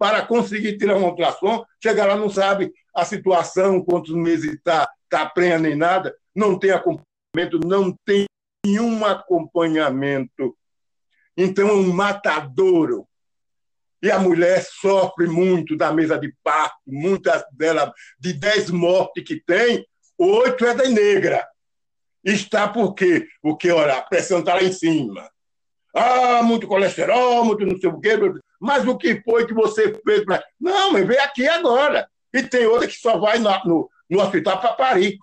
[0.02, 5.30] para, conseguir tirar uma ultrassom, chega lá, não sabe a situação, quantos meses está tá
[5.30, 8.26] prenha nem nada, não tem acompanhamento, não tem
[8.66, 10.56] nenhum acompanhamento
[11.36, 13.08] então, é um matadouro.
[14.02, 19.40] E a mulher sofre muito da mesa de parto, muitas delas, de dez mortes que
[19.44, 19.86] tem,
[20.18, 21.48] oito é da negra.
[22.24, 23.28] Está por quê?
[23.42, 25.30] Porque, olha, a pressão está lá em cima.
[25.96, 28.18] Ah, muito colesterol, muito não sei o quê.
[28.62, 30.44] Mas o que foi que você fez para.
[30.60, 32.08] Não, mas vem aqui agora.
[32.32, 35.18] E tem outra que só vai no, no, no hospital para parir.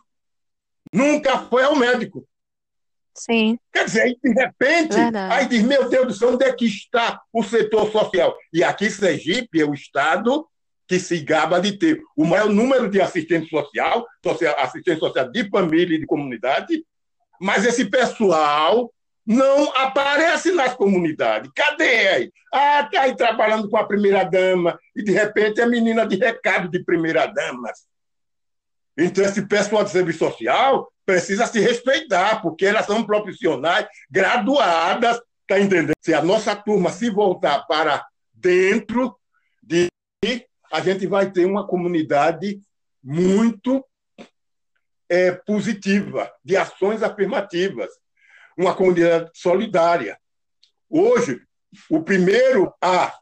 [0.93, 2.26] Nunca foi ao médico.
[3.14, 3.59] Sim.
[3.72, 5.34] Quer dizer, aí, de repente, Verdade.
[5.34, 8.36] aí diz, meu Deus do céu, onde é que está o setor social?
[8.53, 10.47] E aqui, Sergipe é o estado
[10.89, 15.49] que se gaba de ter o maior número de assistente social, social assistente social de
[15.49, 16.84] família e de comunidade,
[17.41, 18.91] mas esse pessoal
[19.29, 21.51] não aparece nas comunidades.
[21.55, 22.33] Cadê aí?
[22.51, 26.83] Ah, está aí trabalhando com a primeira-dama, e de repente é menina de recado de
[26.83, 27.70] primeira-dama.
[28.97, 35.61] Então, esse pessoal de serviço social precisa se respeitar, porque elas são profissionais graduadas, tá
[35.61, 35.93] entendendo?
[36.01, 39.14] Se a nossa turma se voltar para dentro
[39.62, 39.89] de
[40.72, 42.61] a gente vai ter uma comunidade
[43.03, 43.85] muito
[45.09, 47.89] é, positiva, de ações afirmativas,
[48.59, 50.19] uma comunidade solidária.
[50.91, 51.41] Hoje,
[51.89, 53.17] o primeiro a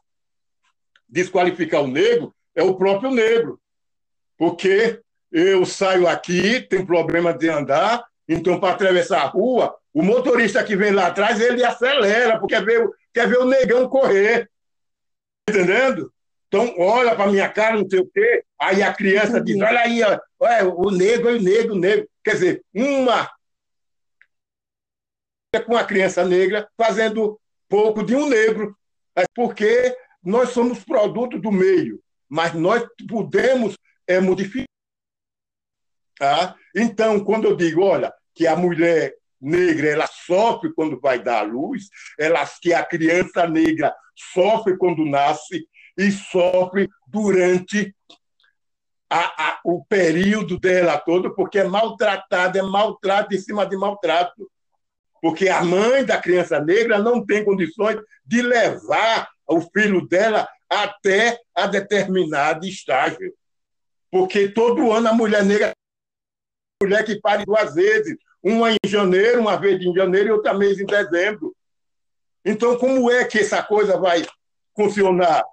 [1.07, 3.61] desqualificar o negro é o próprio negro,
[4.35, 4.99] porque
[5.31, 10.75] eu saio aqui, tem problema de andar, então, para atravessar a rua, o motorista que
[10.75, 14.49] vem lá atrás, ele acelera, porque quer ver, quer ver o negão correr.
[15.47, 16.11] Entendendo?
[16.47, 20.01] Então, olha para minha cara, não sei o quê, aí a criança diz, olha aí,
[20.03, 20.19] ó,
[20.75, 22.09] o negro, o negro, o negro.
[22.23, 23.29] Quer dizer, uma
[25.59, 27.39] com a criança negra fazendo
[27.69, 28.75] pouco de um negro,
[29.15, 31.99] é porque nós somos produto do meio,
[32.29, 33.75] mas nós podemos
[34.07, 34.67] é, modificar
[36.17, 36.55] Tá?
[36.75, 41.43] Então, quando eu digo, olha, que a mulher negra ela sofre quando vai dar à
[41.43, 41.87] luz,
[42.19, 43.93] ela, que a criança negra
[44.33, 47.95] sofre quando nasce e sofre durante
[49.09, 54.49] a, a, o período dela todo, porque é maltratada, é maltrato em cima de maltrato.
[55.27, 61.37] Porque a mãe da criança negra não tem condições de levar o filho dela até
[61.53, 63.33] a determinado estágio.
[64.09, 65.73] Porque todo ano a mulher negra
[66.81, 70.79] mulher que pare duas vezes, uma em janeiro, uma vez em janeiro e outra mês
[70.79, 71.53] em dezembro.
[72.45, 74.25] Então, como é que essa coisa vai
[74.77, 75.43] funcionar?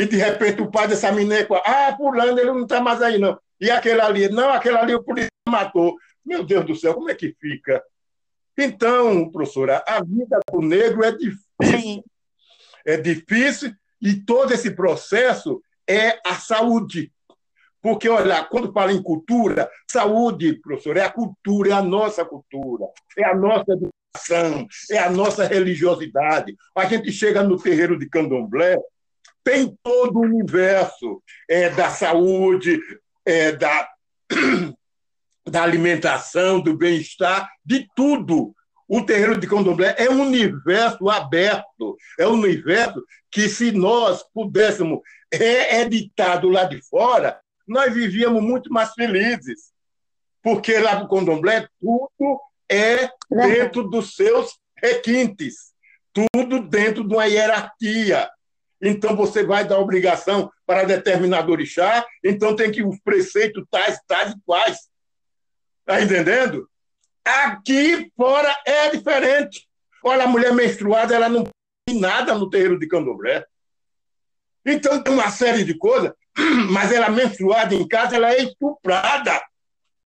[0.00, 3.38] E, de repente, o pai dessa menina, ah, fulano, ele não está mais aí, não.
[3.60, 5.96] E aquele ali, não, aquele ali o polícia matou.
[6.26, 7.80] Meu Deus do céu, como é que fica?
[8.56, 11.42] Então, professora, a vida do negro é difícil.
[11.62, 12.04] Sim.
[12.84, 17.12] É difícil e todo esse processo é a saúde.
[17.80, 22.86] Porque, olha, quando fala em cultura, saúde, professor, é a cultura, é a nossa cultura,
[23.18, 26.56] é a nossa educação, é a nossa religiosidade.
[26.76, 28.76] A gente chega no terreiro de candomblé,
[29.42, 32.80] tem todo o universo é, da saúde,
[33.24, 33.88] é, da,
[35.46, 38.54] da alimentação, do bem-estar, de tudo.
[38.88, 45.00] O terreiro de candomblé é um universo aberto, é um universo que, se nós pudéssemos
[45.32, 49.72] reeditar do lado de fora, nós vivíamos muito mais felizes.
[50.42, 55.72] Porque lá no Condomblé tudo é dentro dos seus requintes,
[56.12, 58.28] tudo dentro de uma hierarquia.
[58.80, 64.32] Então você vai dar obrigação para determinado orixá, então tem que os preceitos tais, tais
[64.32, 64.91] e quais.
[65.82, 66.68] Está entendendo?
[67.24, 69.68] Aqui fora é diferente.
[70.04, 71.44] Olha, a mulher menstruada, ela não
[71.86, 73.44] tem nada no terreiro de candomblé.
[74.64, 76.12] Então, tem uma série de coisas,
[76.70, 79.40] mas ela menstruada em casa, ela é estuprada.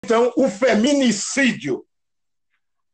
[0.05, 1.87] Então, o feminicídio,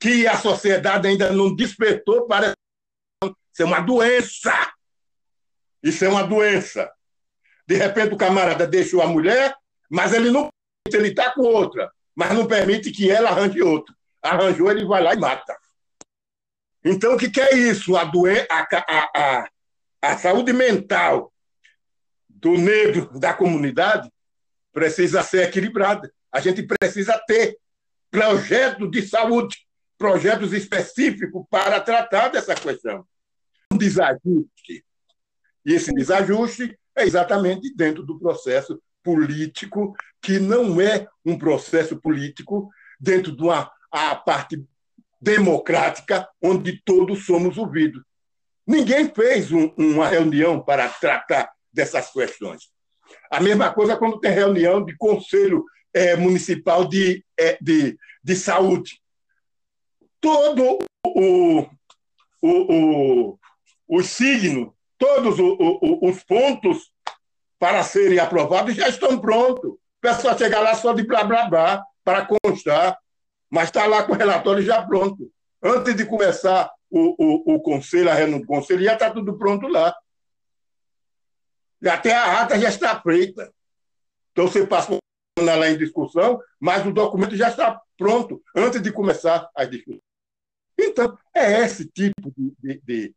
[0.01, 2.53] que a sociedade ainda não despertou para
[3.53, 4.73] ser uma doença.
[5.83, 6.91] Isso é uma doença.
[7.67, 9.55] De repente, o camarada deixou a mulher,
[9.89, 10.49] mas ele não
[10.93, 13.95] ele está com outra, mas não permite que ela arranje outro.
[14.23, 15.57] Arranjou, ele vai lá e mata.
[16.85, 17.97] Então, o que, que é isso?
[17.97, 19.49] A, doen a, a, a,
[20.03, 21.33] a saúde mental
[22.29, 24.11] do negro da comunidade
[24.73, 26.13] precisa ser equilibrada.
[26.31, 27.57] A gente precisa ter
[28.11, 29.57] projetos de saúde,
[29.97, 33.07] projetos específicos para tratar dessa questão.
[33.73, 34.85] Um desajuste.
[35.65, 42.71] E esse desajuste é exatamente dentro do processo político, que não é um processo político
[43.01, 44.65] dentro de uma a parte
[45.21, 48.03] democrática, onde todos somos ouvidos.
[48.67, 52.71] Ninguém fez um, uma reunião para tratar dessas questões.
[53.31, 59.01] A mesma coisa quando tem reunião de conselho é, municipal de, é, de, de saúde.
[60.21, 61.67] Todo o,
[62.41, 63.39] o, o,
[63.89, 66.92] o signo, todos os pontos
[67.63, 69.71] para serem aprovados já estão prontos.
[69.71, 72.99] O pessoal chega lá só de blá blá blá para constar
[73.49, 75.31] mas está lá com o relatório já pronto.
[75.63, 79.69] Antes de começar o, o, o conselho, a reunião do conselho, já está tudo pronto
[79.69, 79.95] lá.
[81.81, 83.55] E até a ata já está feita.
[84.33, 84.97] Então você passa
[85.39, 90.03] lá em discussão, mas o documento já está pronto antes de começar as discussões.
[90.77, 93.15] Então, é esse tipo de, de,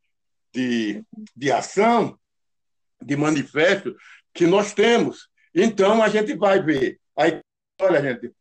[0.53, 1.03] de,
[1.35, 2.19] de, ação,
[3.01, 3.95] de manifesto
[4.35, 5.29] que nós temos.
[5.55, 6.99] Então, a gente vai ver.
[7.17, 7.39] Aí,
[7.81, 8.31] olha, gente,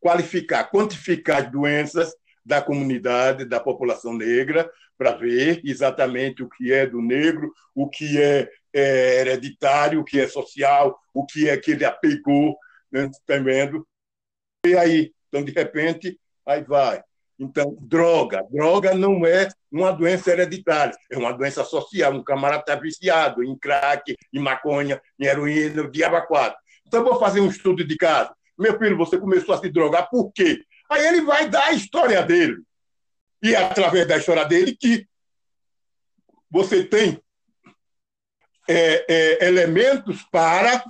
[0.00, 2.12] qualificar, quantificar as doenças
[2.44, 8.20] da comunidade, da população negra, para ver exatamente o que é do negro, o que
[8.20, 12.56] é, é, hereditário, o que é social, o que é que ele apegou,
[12.90, 13.08] né?
[14.66, 17.02] E aí, então, de repente, aí vai.
[17.38, 18.44] Então, droga.
[18.50, 22.12] Droga não é uma doença hereditária, é uma doença social.
[22.12, 26.58] Um camarada está viciado em crack, em maconha, em heroína, o diabo quatro.
[26.86, 28.30] Então, vou fazer um estudo de caso.
[28.58, 30.64] Meu filho, você começou a se drogar, por quê?
[30.90, 32.56] Aí ele vai dar a história dele.
[33.42, 35.06] E é através da história dele que
[36.50, 37.22] você tem
[38.68, 40.82] é, é, elementos para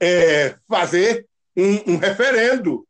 [0.00, 1.26] é, fazer
[1.56, 2.86] um, um, referendo.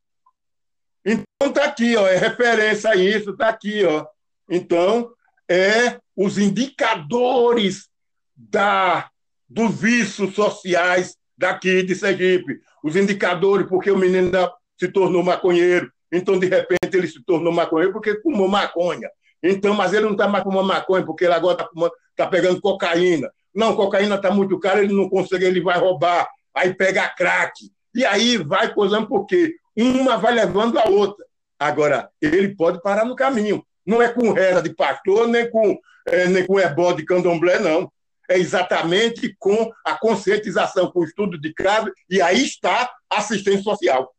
[1.11, 3.84] Então está aqui, ó, é referência a isso, está aqui.
[3.84, 4.06] Ó.
[4.50, 5.11] Então,
[5.48, 7.88] é os indicadores
[8.36, 9.09] da,
[9.48, 14.30] dos vícios sociais daqui de Sergipe os indicadores, porque o menino
[14.78, 15.90] se tornou maconheiro.
[16.11, 19.11] Então, de repente, ele se tornou maconheiro porque fumou maconha.
[19.42, 23.30] Então, mas ele não está mais fumando maconha porque ele agora está tá pegando cocaína.
[23.54, 26.28] Não, cocaína está muito cara, ele não consegue, ele vai roubar.
[26.54, 27.70] Aí pega crack.
[27.94, 31.24] E aí vai coisando porque uma vai levando a outra.
[31.59, 33.64] Agora, ele pode parar no caminho.
[33.87, 37.91] Não é com reza de pastor, nem com, é, nem com ebó de candomblé, não
[38.29, 43.62] é exatamente com a conscientização, com o estudo de caso, e aí está a assistência
[43.62, 44.14] social.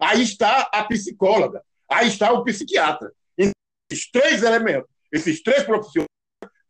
[0.00, 3.12] Aí está a psicóloga, aí está o psiquiatra.
[3.36, 6.08] Esses três elementos, esses três profissionais,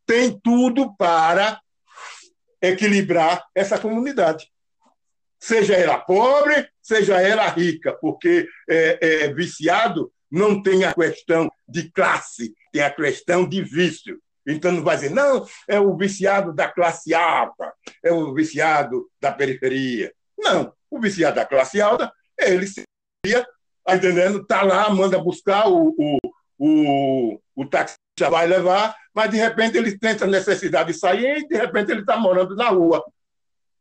[0.05, 1.61] têm tudo para
[2.61, 4.51] equilibrar essa comunidade.
[5.45, 11.91] Seja ela pobre, seja ela rica, porque é, é, viciado não tem a questão de
[11.91, 14.19] classe, tem a questão de vício.
[14.49, 17.71] Então não vai dizer, não, é o viciado da classe alta,
[18.03, 20.15] é o viciado da periferia.
[20.39, 23.47] Não, o viciado da classe alta, ele seria,
[23.85, 24.41] tá entendendo?
[24.41, 26.19] Está lá, manda buscar o, o,
[26.59, 31.49] o, o taxista vai levar, mas de repente ele tem essa necessidade de sair e
[31.49, 33.05] de repente ele está morando na rua.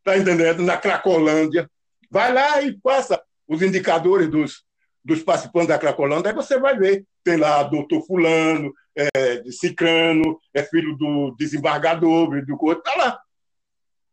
[0.04, 0.62] Está entendendo?
[0.62, 1.70] Na Cracolândia.
[2.12, 4.66] Vai lá e passa os indicadores dos,
[5.04, 7.06] dos participantes da Cracolândia, aí você vai ver.
[7.24, 13.20] Tem lá doutor fulano, é, Cicrano, é filho do desembargador, do coisa, está lá.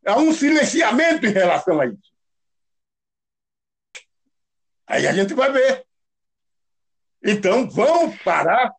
[0.06, 2.10] Há um silenciamento em relação a isso.
[4.86, 5.84] Aí a gente vai ver.
[7.22, 8.72] Então, vão parar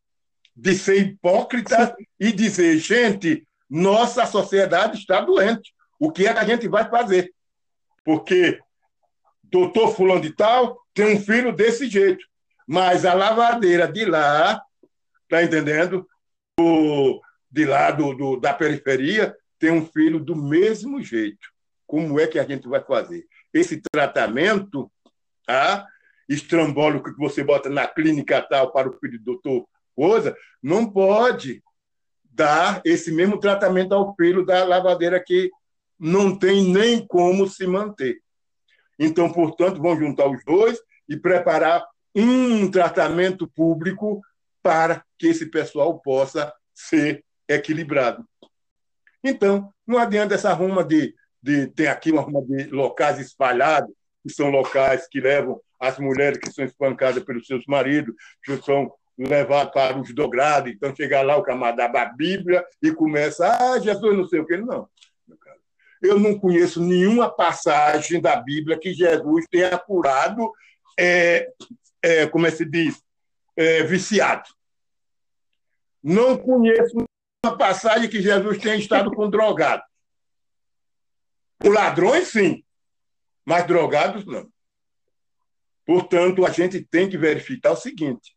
[0.55, 5.74] de ser hipócritas e dizer, gente, nossa sociedade está doente.
[6.02, 7.32] O que é que a gente vai fazer?
[8.04, 8.60] Porque
[9.43, 12.26] doutor fulano de tal tem um filho desse jeito,
[12.68, 14.62] mas a lavadeira de lá
[15.32, 16.06] Está entendendo?
[16.60, 21.47] O, de lá do, do, da periferia tem um filho do mesmo jeito.
[21.88, 23.26] Como é que a gente vai fazer?
[23.54, 24.91] Esse tratamento
[25.45, 25.88] tá?
[26.28, 29.66] estrambólico que você bota na clínica tal para o filho do doutor
[29.97, 31.64] Rosa, não pode
[32.26, 35.49] dar esse mesmo tratamento ao filho da lavadeira aqui
[36.02, 38.20] não tem nem como se manter.
[38.97, 41.86] Então, portanto, vão juntar os dois e preparar
[42.16, 44.20] um tratamento público
[44.64, 48.26] para que esse pessoal possa ser equilibrado.
[49.24, 53.93] Então, não adianta essa ruma de, de tem aqui uma ruma de locais espalhados,
[54.24, 58.91] que são locais que levam as mulheres que são espancadas pelos seus maridos, que são
[59.18, 64.18] levadas para os dogrados, então chega lá o camarada a Bíblia e começa, ah, Jesus
[64.18, 64.88] não sei o que, não.
[66.02, 70.52] Eu não conheço nenhuma passagem da Bíblia que Jesus tenha curado,
[70.99, 71.52] é,
[72.02, 73.02] é, como é se diz,
[73.56, 74.49] é, viciado.
[76.04, 77.06] Não conheço
[77.45, 79.84] uma passagem que Jesus tenha estado com drogado.
[81.64, 82.64] Os ladrões, sim,
[83.45, 84.52] mas drogados, não.
[85.86, 88.36] Portanto, a gente tem que verificar o seguinte: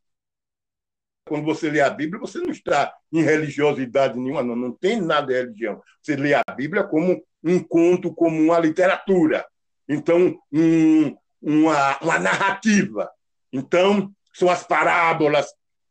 [1.27, 5.29] quando você lê a Bíblia, você não está em religiosidade nenhuma, não, não tem nada
[5.29, 5.83] de religião.
[6.03, 9.45] Você lê a Bíblia como um conto, como uma literatura.
[9.89, 13.11] Então, um, uma, uma narrativa.
[13.53, 15.47] Então, são as parábolas,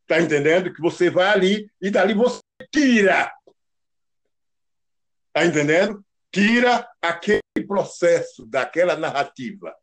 [0.06, 0.72] tá entendendo?
[0.72, 2.40] Que você vai ali e dali você
[2.72, 3.32] tira.
[5.32, 6.04] Tá entendendo?
[6.32, 9.74] Tira aquele processo daquela narrativa.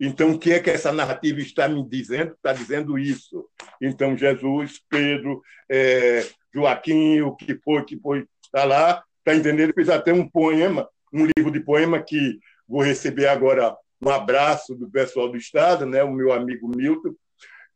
[0.00, 2.32] Então, o que é que essa narrativa está me dizendo?
[2.32, 3.48] Está dizendo isso.
[3.80, 5.40] Então, Jesus, Pedro,
[5.70, 9.72] é, Joaquim, o que foi, que foi, está lá, está entendendo?
[9.72, 12.38] Fez até um poema, um livro de poema que
[12.68, 17.14] vou receber agora um abraço do pessoal do Estado, né, o meu amigo Milton,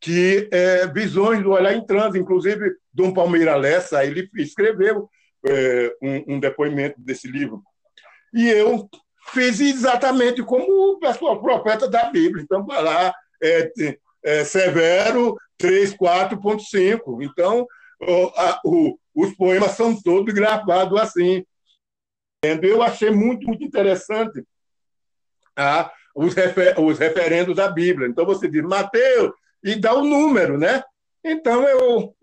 [0.00, 2.18] que é Visões do Olhar em Trânsito.
[2.18, 5.08] Inclusive, Dom Palmeira Lessa, ele escreveu
[5.46, 7.62] é, um, um depoimento desse livro.
[8.34, 8.88] E eu
[9.32, 12.42] fez exatamente como o pessoal profeta da Bíblia.
[12.42, 13.72] Então, vai lá, é,
[14.24, 17.22] é, Severo 3.4.5.
[17.22, 17.66] Então,
[18.00, 21.44] o, a, o, os poemas são todos gravados assim.
[22.42, 24.44] Eu achei muito, muito interessante
[25.56, 28.08] a, os, refer, os referendos da Bíblia.
[28.08, 29.32] Então, você diz Mateus
[29.62, 30.82] e dá o número, né?
[31.24, 32.14] Então, eu,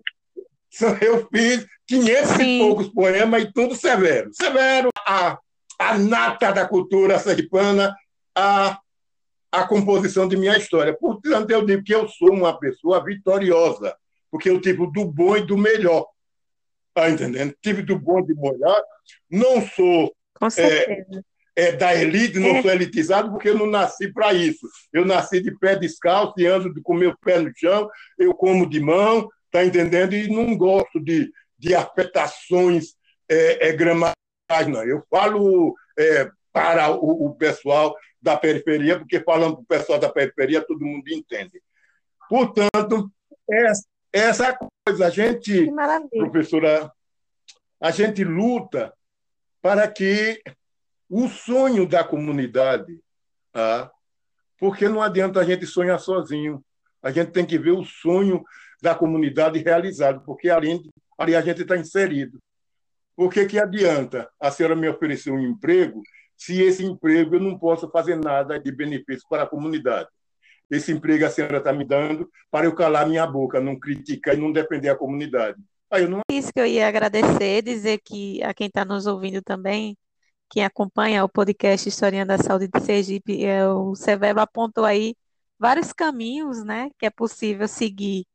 [1.01, 2.43] eu fiz 500 Sim.
[2.43, 4.29] e poucos poemas e tudo severo.
[4.33, 5.37] Severo, a
[5.83, 7.95] a nata da cultura sergipana,
[8.35, 8.79] a,
[9.51, 10.95] a composição de minha história.
[10.97, 13.95] Portanto, eu digo que eu sou uma pessoa vitoriosa,
[14.31, 16.05] porque eu tive do bom e do melhor.
[16.95, 17.55] Está entendendo?
[17.59, 18.83] Tive do bom e do melhor.
[19.29, 20.13] Não sou
[20.59, 21.05] é,
[21.55, 22.61] é, da elite, não é.
[22.61, 24.67] sou elitizado, porque eu não nasci para isso.
[24.91, 28.79] Eu nasci de pé descalço e ando com meu pé no chão, eu como de
[28.79, 30.13] mão, está entendendo?
[30.13, 32.95] E não gosto de, de afetações
[33.29, 34.83] é, é, gramaticais não.
[34.83, 40.09] Eu falo é, para o, o, pessoal da periferia, porque falando para o pessoal da
[40.09, 41.61] periferia, todo mundo entende.
[42.29, 43.11] Portanto,
[43.49, 45.71] essa, essa coisa, a gente,
[46.09, 46.91] professora,
[47.79, 48.93] a gente luta
[49.61, 50.41] para que
[51.09, 52.99] o sonho da comunidade,
[53.53, 53.89] ah,
[54.59, 56.63] porque não adianta a gente sonhar sozinho,
[57.01, 58.43] a gente tem que ver o sonho
[58.81, 60.81] da comunidade realizado, porque ali,
[61.17, 62.37] ali a gente está inserido.
[63.15, 66.01] Por que, que adianta a senhora me oferecer um emprego
[66.35, 70.09] se esse emprego eu não posso fazer nada de benefício para a comunidade?
[70.75, 74.41] Esse emprego a senhora está me dando para eu calar minha boca, não criticar e
[74.41, 75.57] não defender a comunidade.
[75.91, 76.21] Aí eu não...
[76.31, 79.95] Isso que eu ia agradecer, dizer que a quem está nos ouvindo também,
[80.49, 85.15] quem acompanha o podcast Historinha da Saúde de Sergipe, é, o Severo apontou aí
[85.59, 88.25] vários caminhos né, que é possível seguir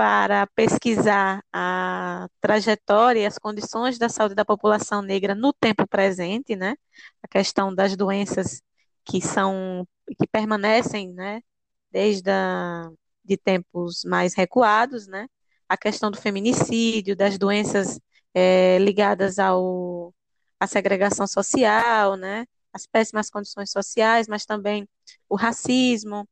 [0.00, 6.56] para pesquisar a trajetória e as condições da saúde da população negra no tempo presente,
[6.56, 6.74] né?
[7.22, 8.62] A questão das doenças
[9.04, 9.86] que são
[10.18, 11.42] que permanecem, né?
[11.90, 12.90] Desde a,
[13.24, 15.28] de tempos mais recuados, né?
[15.68, 18.00] A questão do feminicídio, das doenças
[18.34, 20.14] é, ligadas ao
[20.58, 22.46] à segregação social, né?
[22.72, 24.88] As péssimas condições sociais, mas também
[25.28, 26.28] o racismo,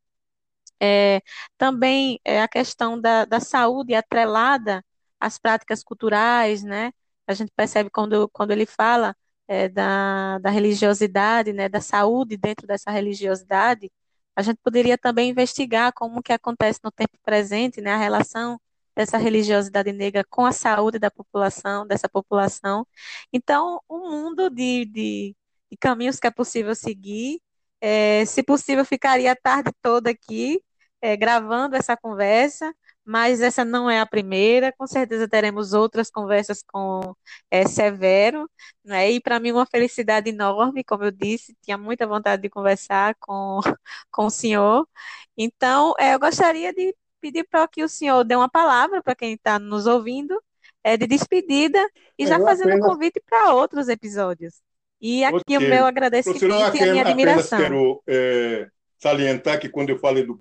[0.81, 1.21] é,
[1.57, 4.83] também é a questão da, da saúde atrelada
[5.19, 6.91] às práticas culturais, né?
[7.27, 9.15] A gente percebe quando, quando ele fala
[9.47, 13.91] é, da, da religiosidade, né, da saúde dentro dessa religiosidade,
[14.39, 18.59] a gente poderia também investigar como que acontece no tempo presente, né, a relação
[18.95, 22.87] dessa religiosidade negra com a saúde da população, dessa população.
[23.33, 25.35] Então, um mundo de, de,
[25.71, 27.41] de caminhos que é possível seguir.
[27.81, 30.61] É, se possível, ficaria a tarde toda aqui
[31.01, 32.73] é, gravando essa conversa,
[33.09, 37.15] mas essa não é a primeira, com certeza teremos outras conversas com
[37.49, 38.47] é, Severo,
[38.85, 39.11] né?
[39.11, 43.61] e para mim uma felicidade enorme, como eu disse, tinha muita vontade de conversar com,
[44.11, 44.87] com o senhor,
[45.35, 49.33] então é, eu gostaria de pedir para que o senhor dê uma palavra para quem
[49.33, 50.39] está nos ouvindo,
[50.83, 51.83] é, de despedida,
[52.15, 52.85] e já fazendo apenas...
[52.85, 54.61] convite para outros episódios.
[55.01, 55.57] E aqui okay.
[55.57, 57.57] o meu agradecimento e a minha admiração.
[57.57, 58.67] Apenas quero é,
[58.99, 60.39] salientar que quando eu falei do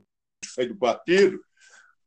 [0.67, 1.41] do partido,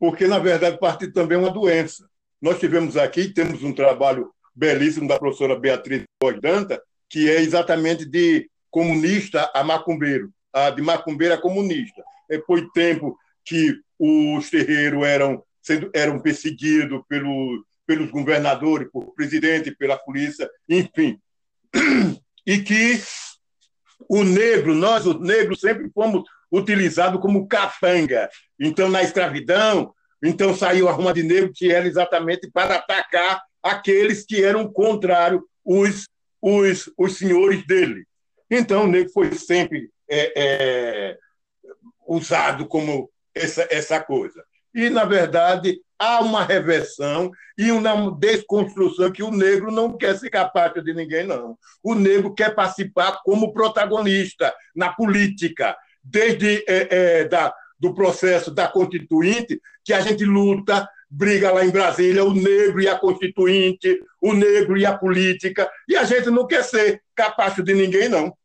[0.01, 2.09] porque, na verdade, partido também é uma doença.
[2.41, 6.01] Nós tivemos aqui, temos um trabalho belíssimo da professora Beatriz
[6.41, 12.03] Danta, que é exatamente de comunista a macumbeiro, a de macumbeiro a comunista.
[12.31, 19.69] É, foi tempo que os terreiros eram, sendo, eram perseguidos pelo, pelos governadores, por presidente,
[19.69, 21.19] pela polícia, enfim.
[22.43, 22.99] E que
[24.09, 28.29] o negro, nós, os negros, sempre fomos utilizados como capanga.
[28.59, 29.93] Então, na escravidão,
[30.23, 35.41] então saiu a Roma de Negro, que era exatamente para atacar aqueles que eram contrários,
[35.63, 36.07] os,
[36.41, 38.05] os, os senhores dele.
[38.49, 41.17] Então, o negro foi sempre é, é,
[42.05, 44.43] usado como essa, essa coisa.
[44.73, 50.29] E, na verdade, há uma reversão e uma desconstrução que o negro não quer ser
[50.29, 51.57] capaz de ninguém, não.
[51.83, 58.67] O negro quer participar como protagonista na política, desde é, é, da, do processo da
[58.67, 64.33] Constituinte, que a gente luta, briga lá em Brasília, o negro e a Constituinte, o
[64.33, 68.35] negro e a política, e a gente não quer ser capaz de ninguém, não.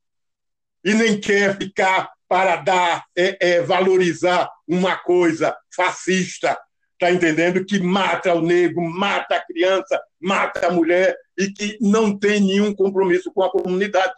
[0.85, 6.59] E nem quer ficar para dar, é, é, valorizar uma coisa fascista,
[6.99, 7.65] tá entendendo?
[7.65, 12.75] Que mata o negro, mata a criança, mata a mulher e que não tem nenhum
[12.75, 14.15] compromisso com a comunidade.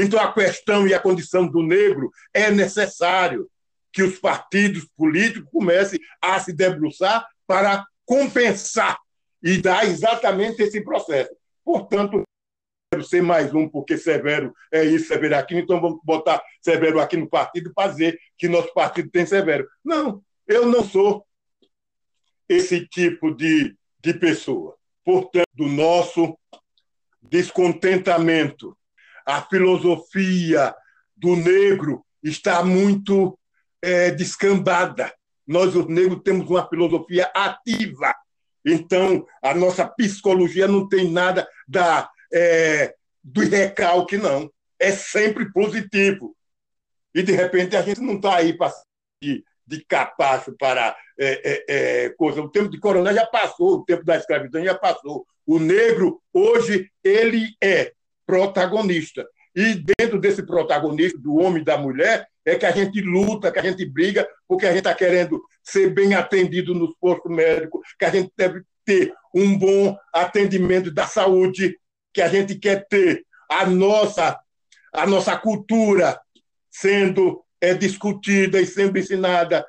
[0.00, 3.50] Então, a questão e a condição do negro é necessário
[3.92, 8.96] que os partidos políticos comecem a se debruçar para compensar
[9.42, 11.34] e dar exatamente esse processo.
[11.64, 12.22] Portanto,
[12.92, 17.00] quero ser mais um, porque Severo é isso, Severo é aquilo, então vamos botar Severo
[17.00, 19.66] aqui no partido para dizer que nosso partido tem Severo.
[19.84, 21.26] Não, eu não sou
[22.48, 24.76] esse tipo de, de pessoa.
[25.04, 26.38] Portanto, do nosso
[27.20, 28.77] descontentamento,
[29.28, 30.74] a filosofia
[31.14, 33.38] do negro está muito
[33.82, 35.12] é, descambada.
[35.46, 38.14] Nós, os negros, temos uma filosofia ativa.
[38.64, 44.50] Então, a nossa psicologia não tem nada da é, do recalque, não.
[44.78, 46.34] É sempre positivo.
[47.14, 48.72] E, de repente, a gente não está aí para
[49.22, 52.40] de, de capacho para é, é, é, coisa.
[52.40, 55.26] O tempo de coronel já passou, o tempo da escravidão já passou.
[55.46, 57.92] O negro, hoje, ele é
[58.28, 59.26] protagonista.
[59.56, 63.58] E dentro desse protagonista, do homem e da mulher, é que a gente luta, que
[63.58, 68.04] a gente briga, porque a gente está querendo ser bem atendido nos postos médicos, que
[68.04, 71.78] a gente deve ter um bom atendimento da saúde,
[72.12, 74.38] que a gente quer ter a nossa,
[74.92, 76.20] a nossa cultura
[76.70, 79.64] sendo é, discutida e sendo ensinada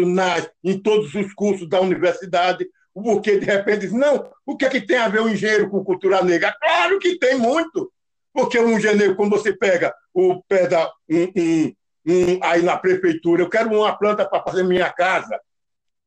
[0.00, 4.68] na, em todos os cursos da universidade, porque de repente diz, não, o que é
[4.68, 6.54] que tem a ver o engenheiro com cultura negra?
[6.60, 7.92] Claro que tem muito,
[8.32, 11.74] porque o engenheiro, quando você pega o pé da um, um,
[12.06, 15.38] um, aí na prefeitura, eu quero uma planta para fazer minha casa,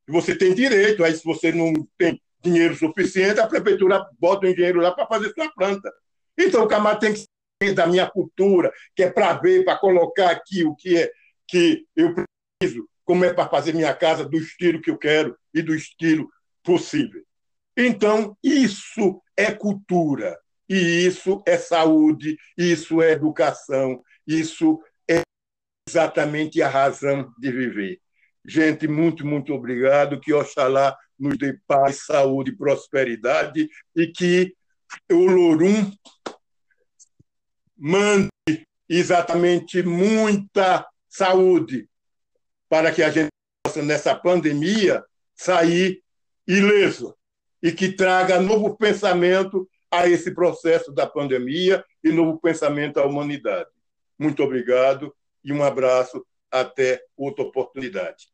[0.06, 4.80] você tem direito, aí se você não tem dinheiro suficiente, a prefeitura bota o engenheiro
[4.80, 5.90] lá para fazer sua planta.
[6.38, 7.24] Então, o camarada tem que
[7.62, 11.10] ser da minha cultura, que é para ver, para colocar aqui o que é
[11.48, 15.62] que eu preciso, como é para fazer minha casa do estilo que eu quero e
[15.62, 16.28] do estilo
[16.64, 17.22] possível.
[17.76, 20.38] Então, isso é cultura,
[20.68, 25.22] e isso é saúde, isso é educação, isso é
[25.88, 28.00] exatamente a razão de viver.
[28.46, 30.20] Gente, muito, muito obrigado.
[30.20, 34.54] Que Oxalá nos dê paz, saúde prosperidade e que
[35.10, 35.90] o Lorum
[37.76, 38.28] mande
[38.88, 41.88] exatamente muita saúde
[42.68, 43.30] para que a gente
[43.64, 45.02] possa, nessa pandemia,
[45.34, 46.03] sair
[46.46, 47.16] ileso
[47.62, 53.70] e que traga novo pensamento a esse processo da pandemia e novo pensamento à humanidade.
[54.18, 58.33] Muito obrigado e um abraço até outra oportunidade.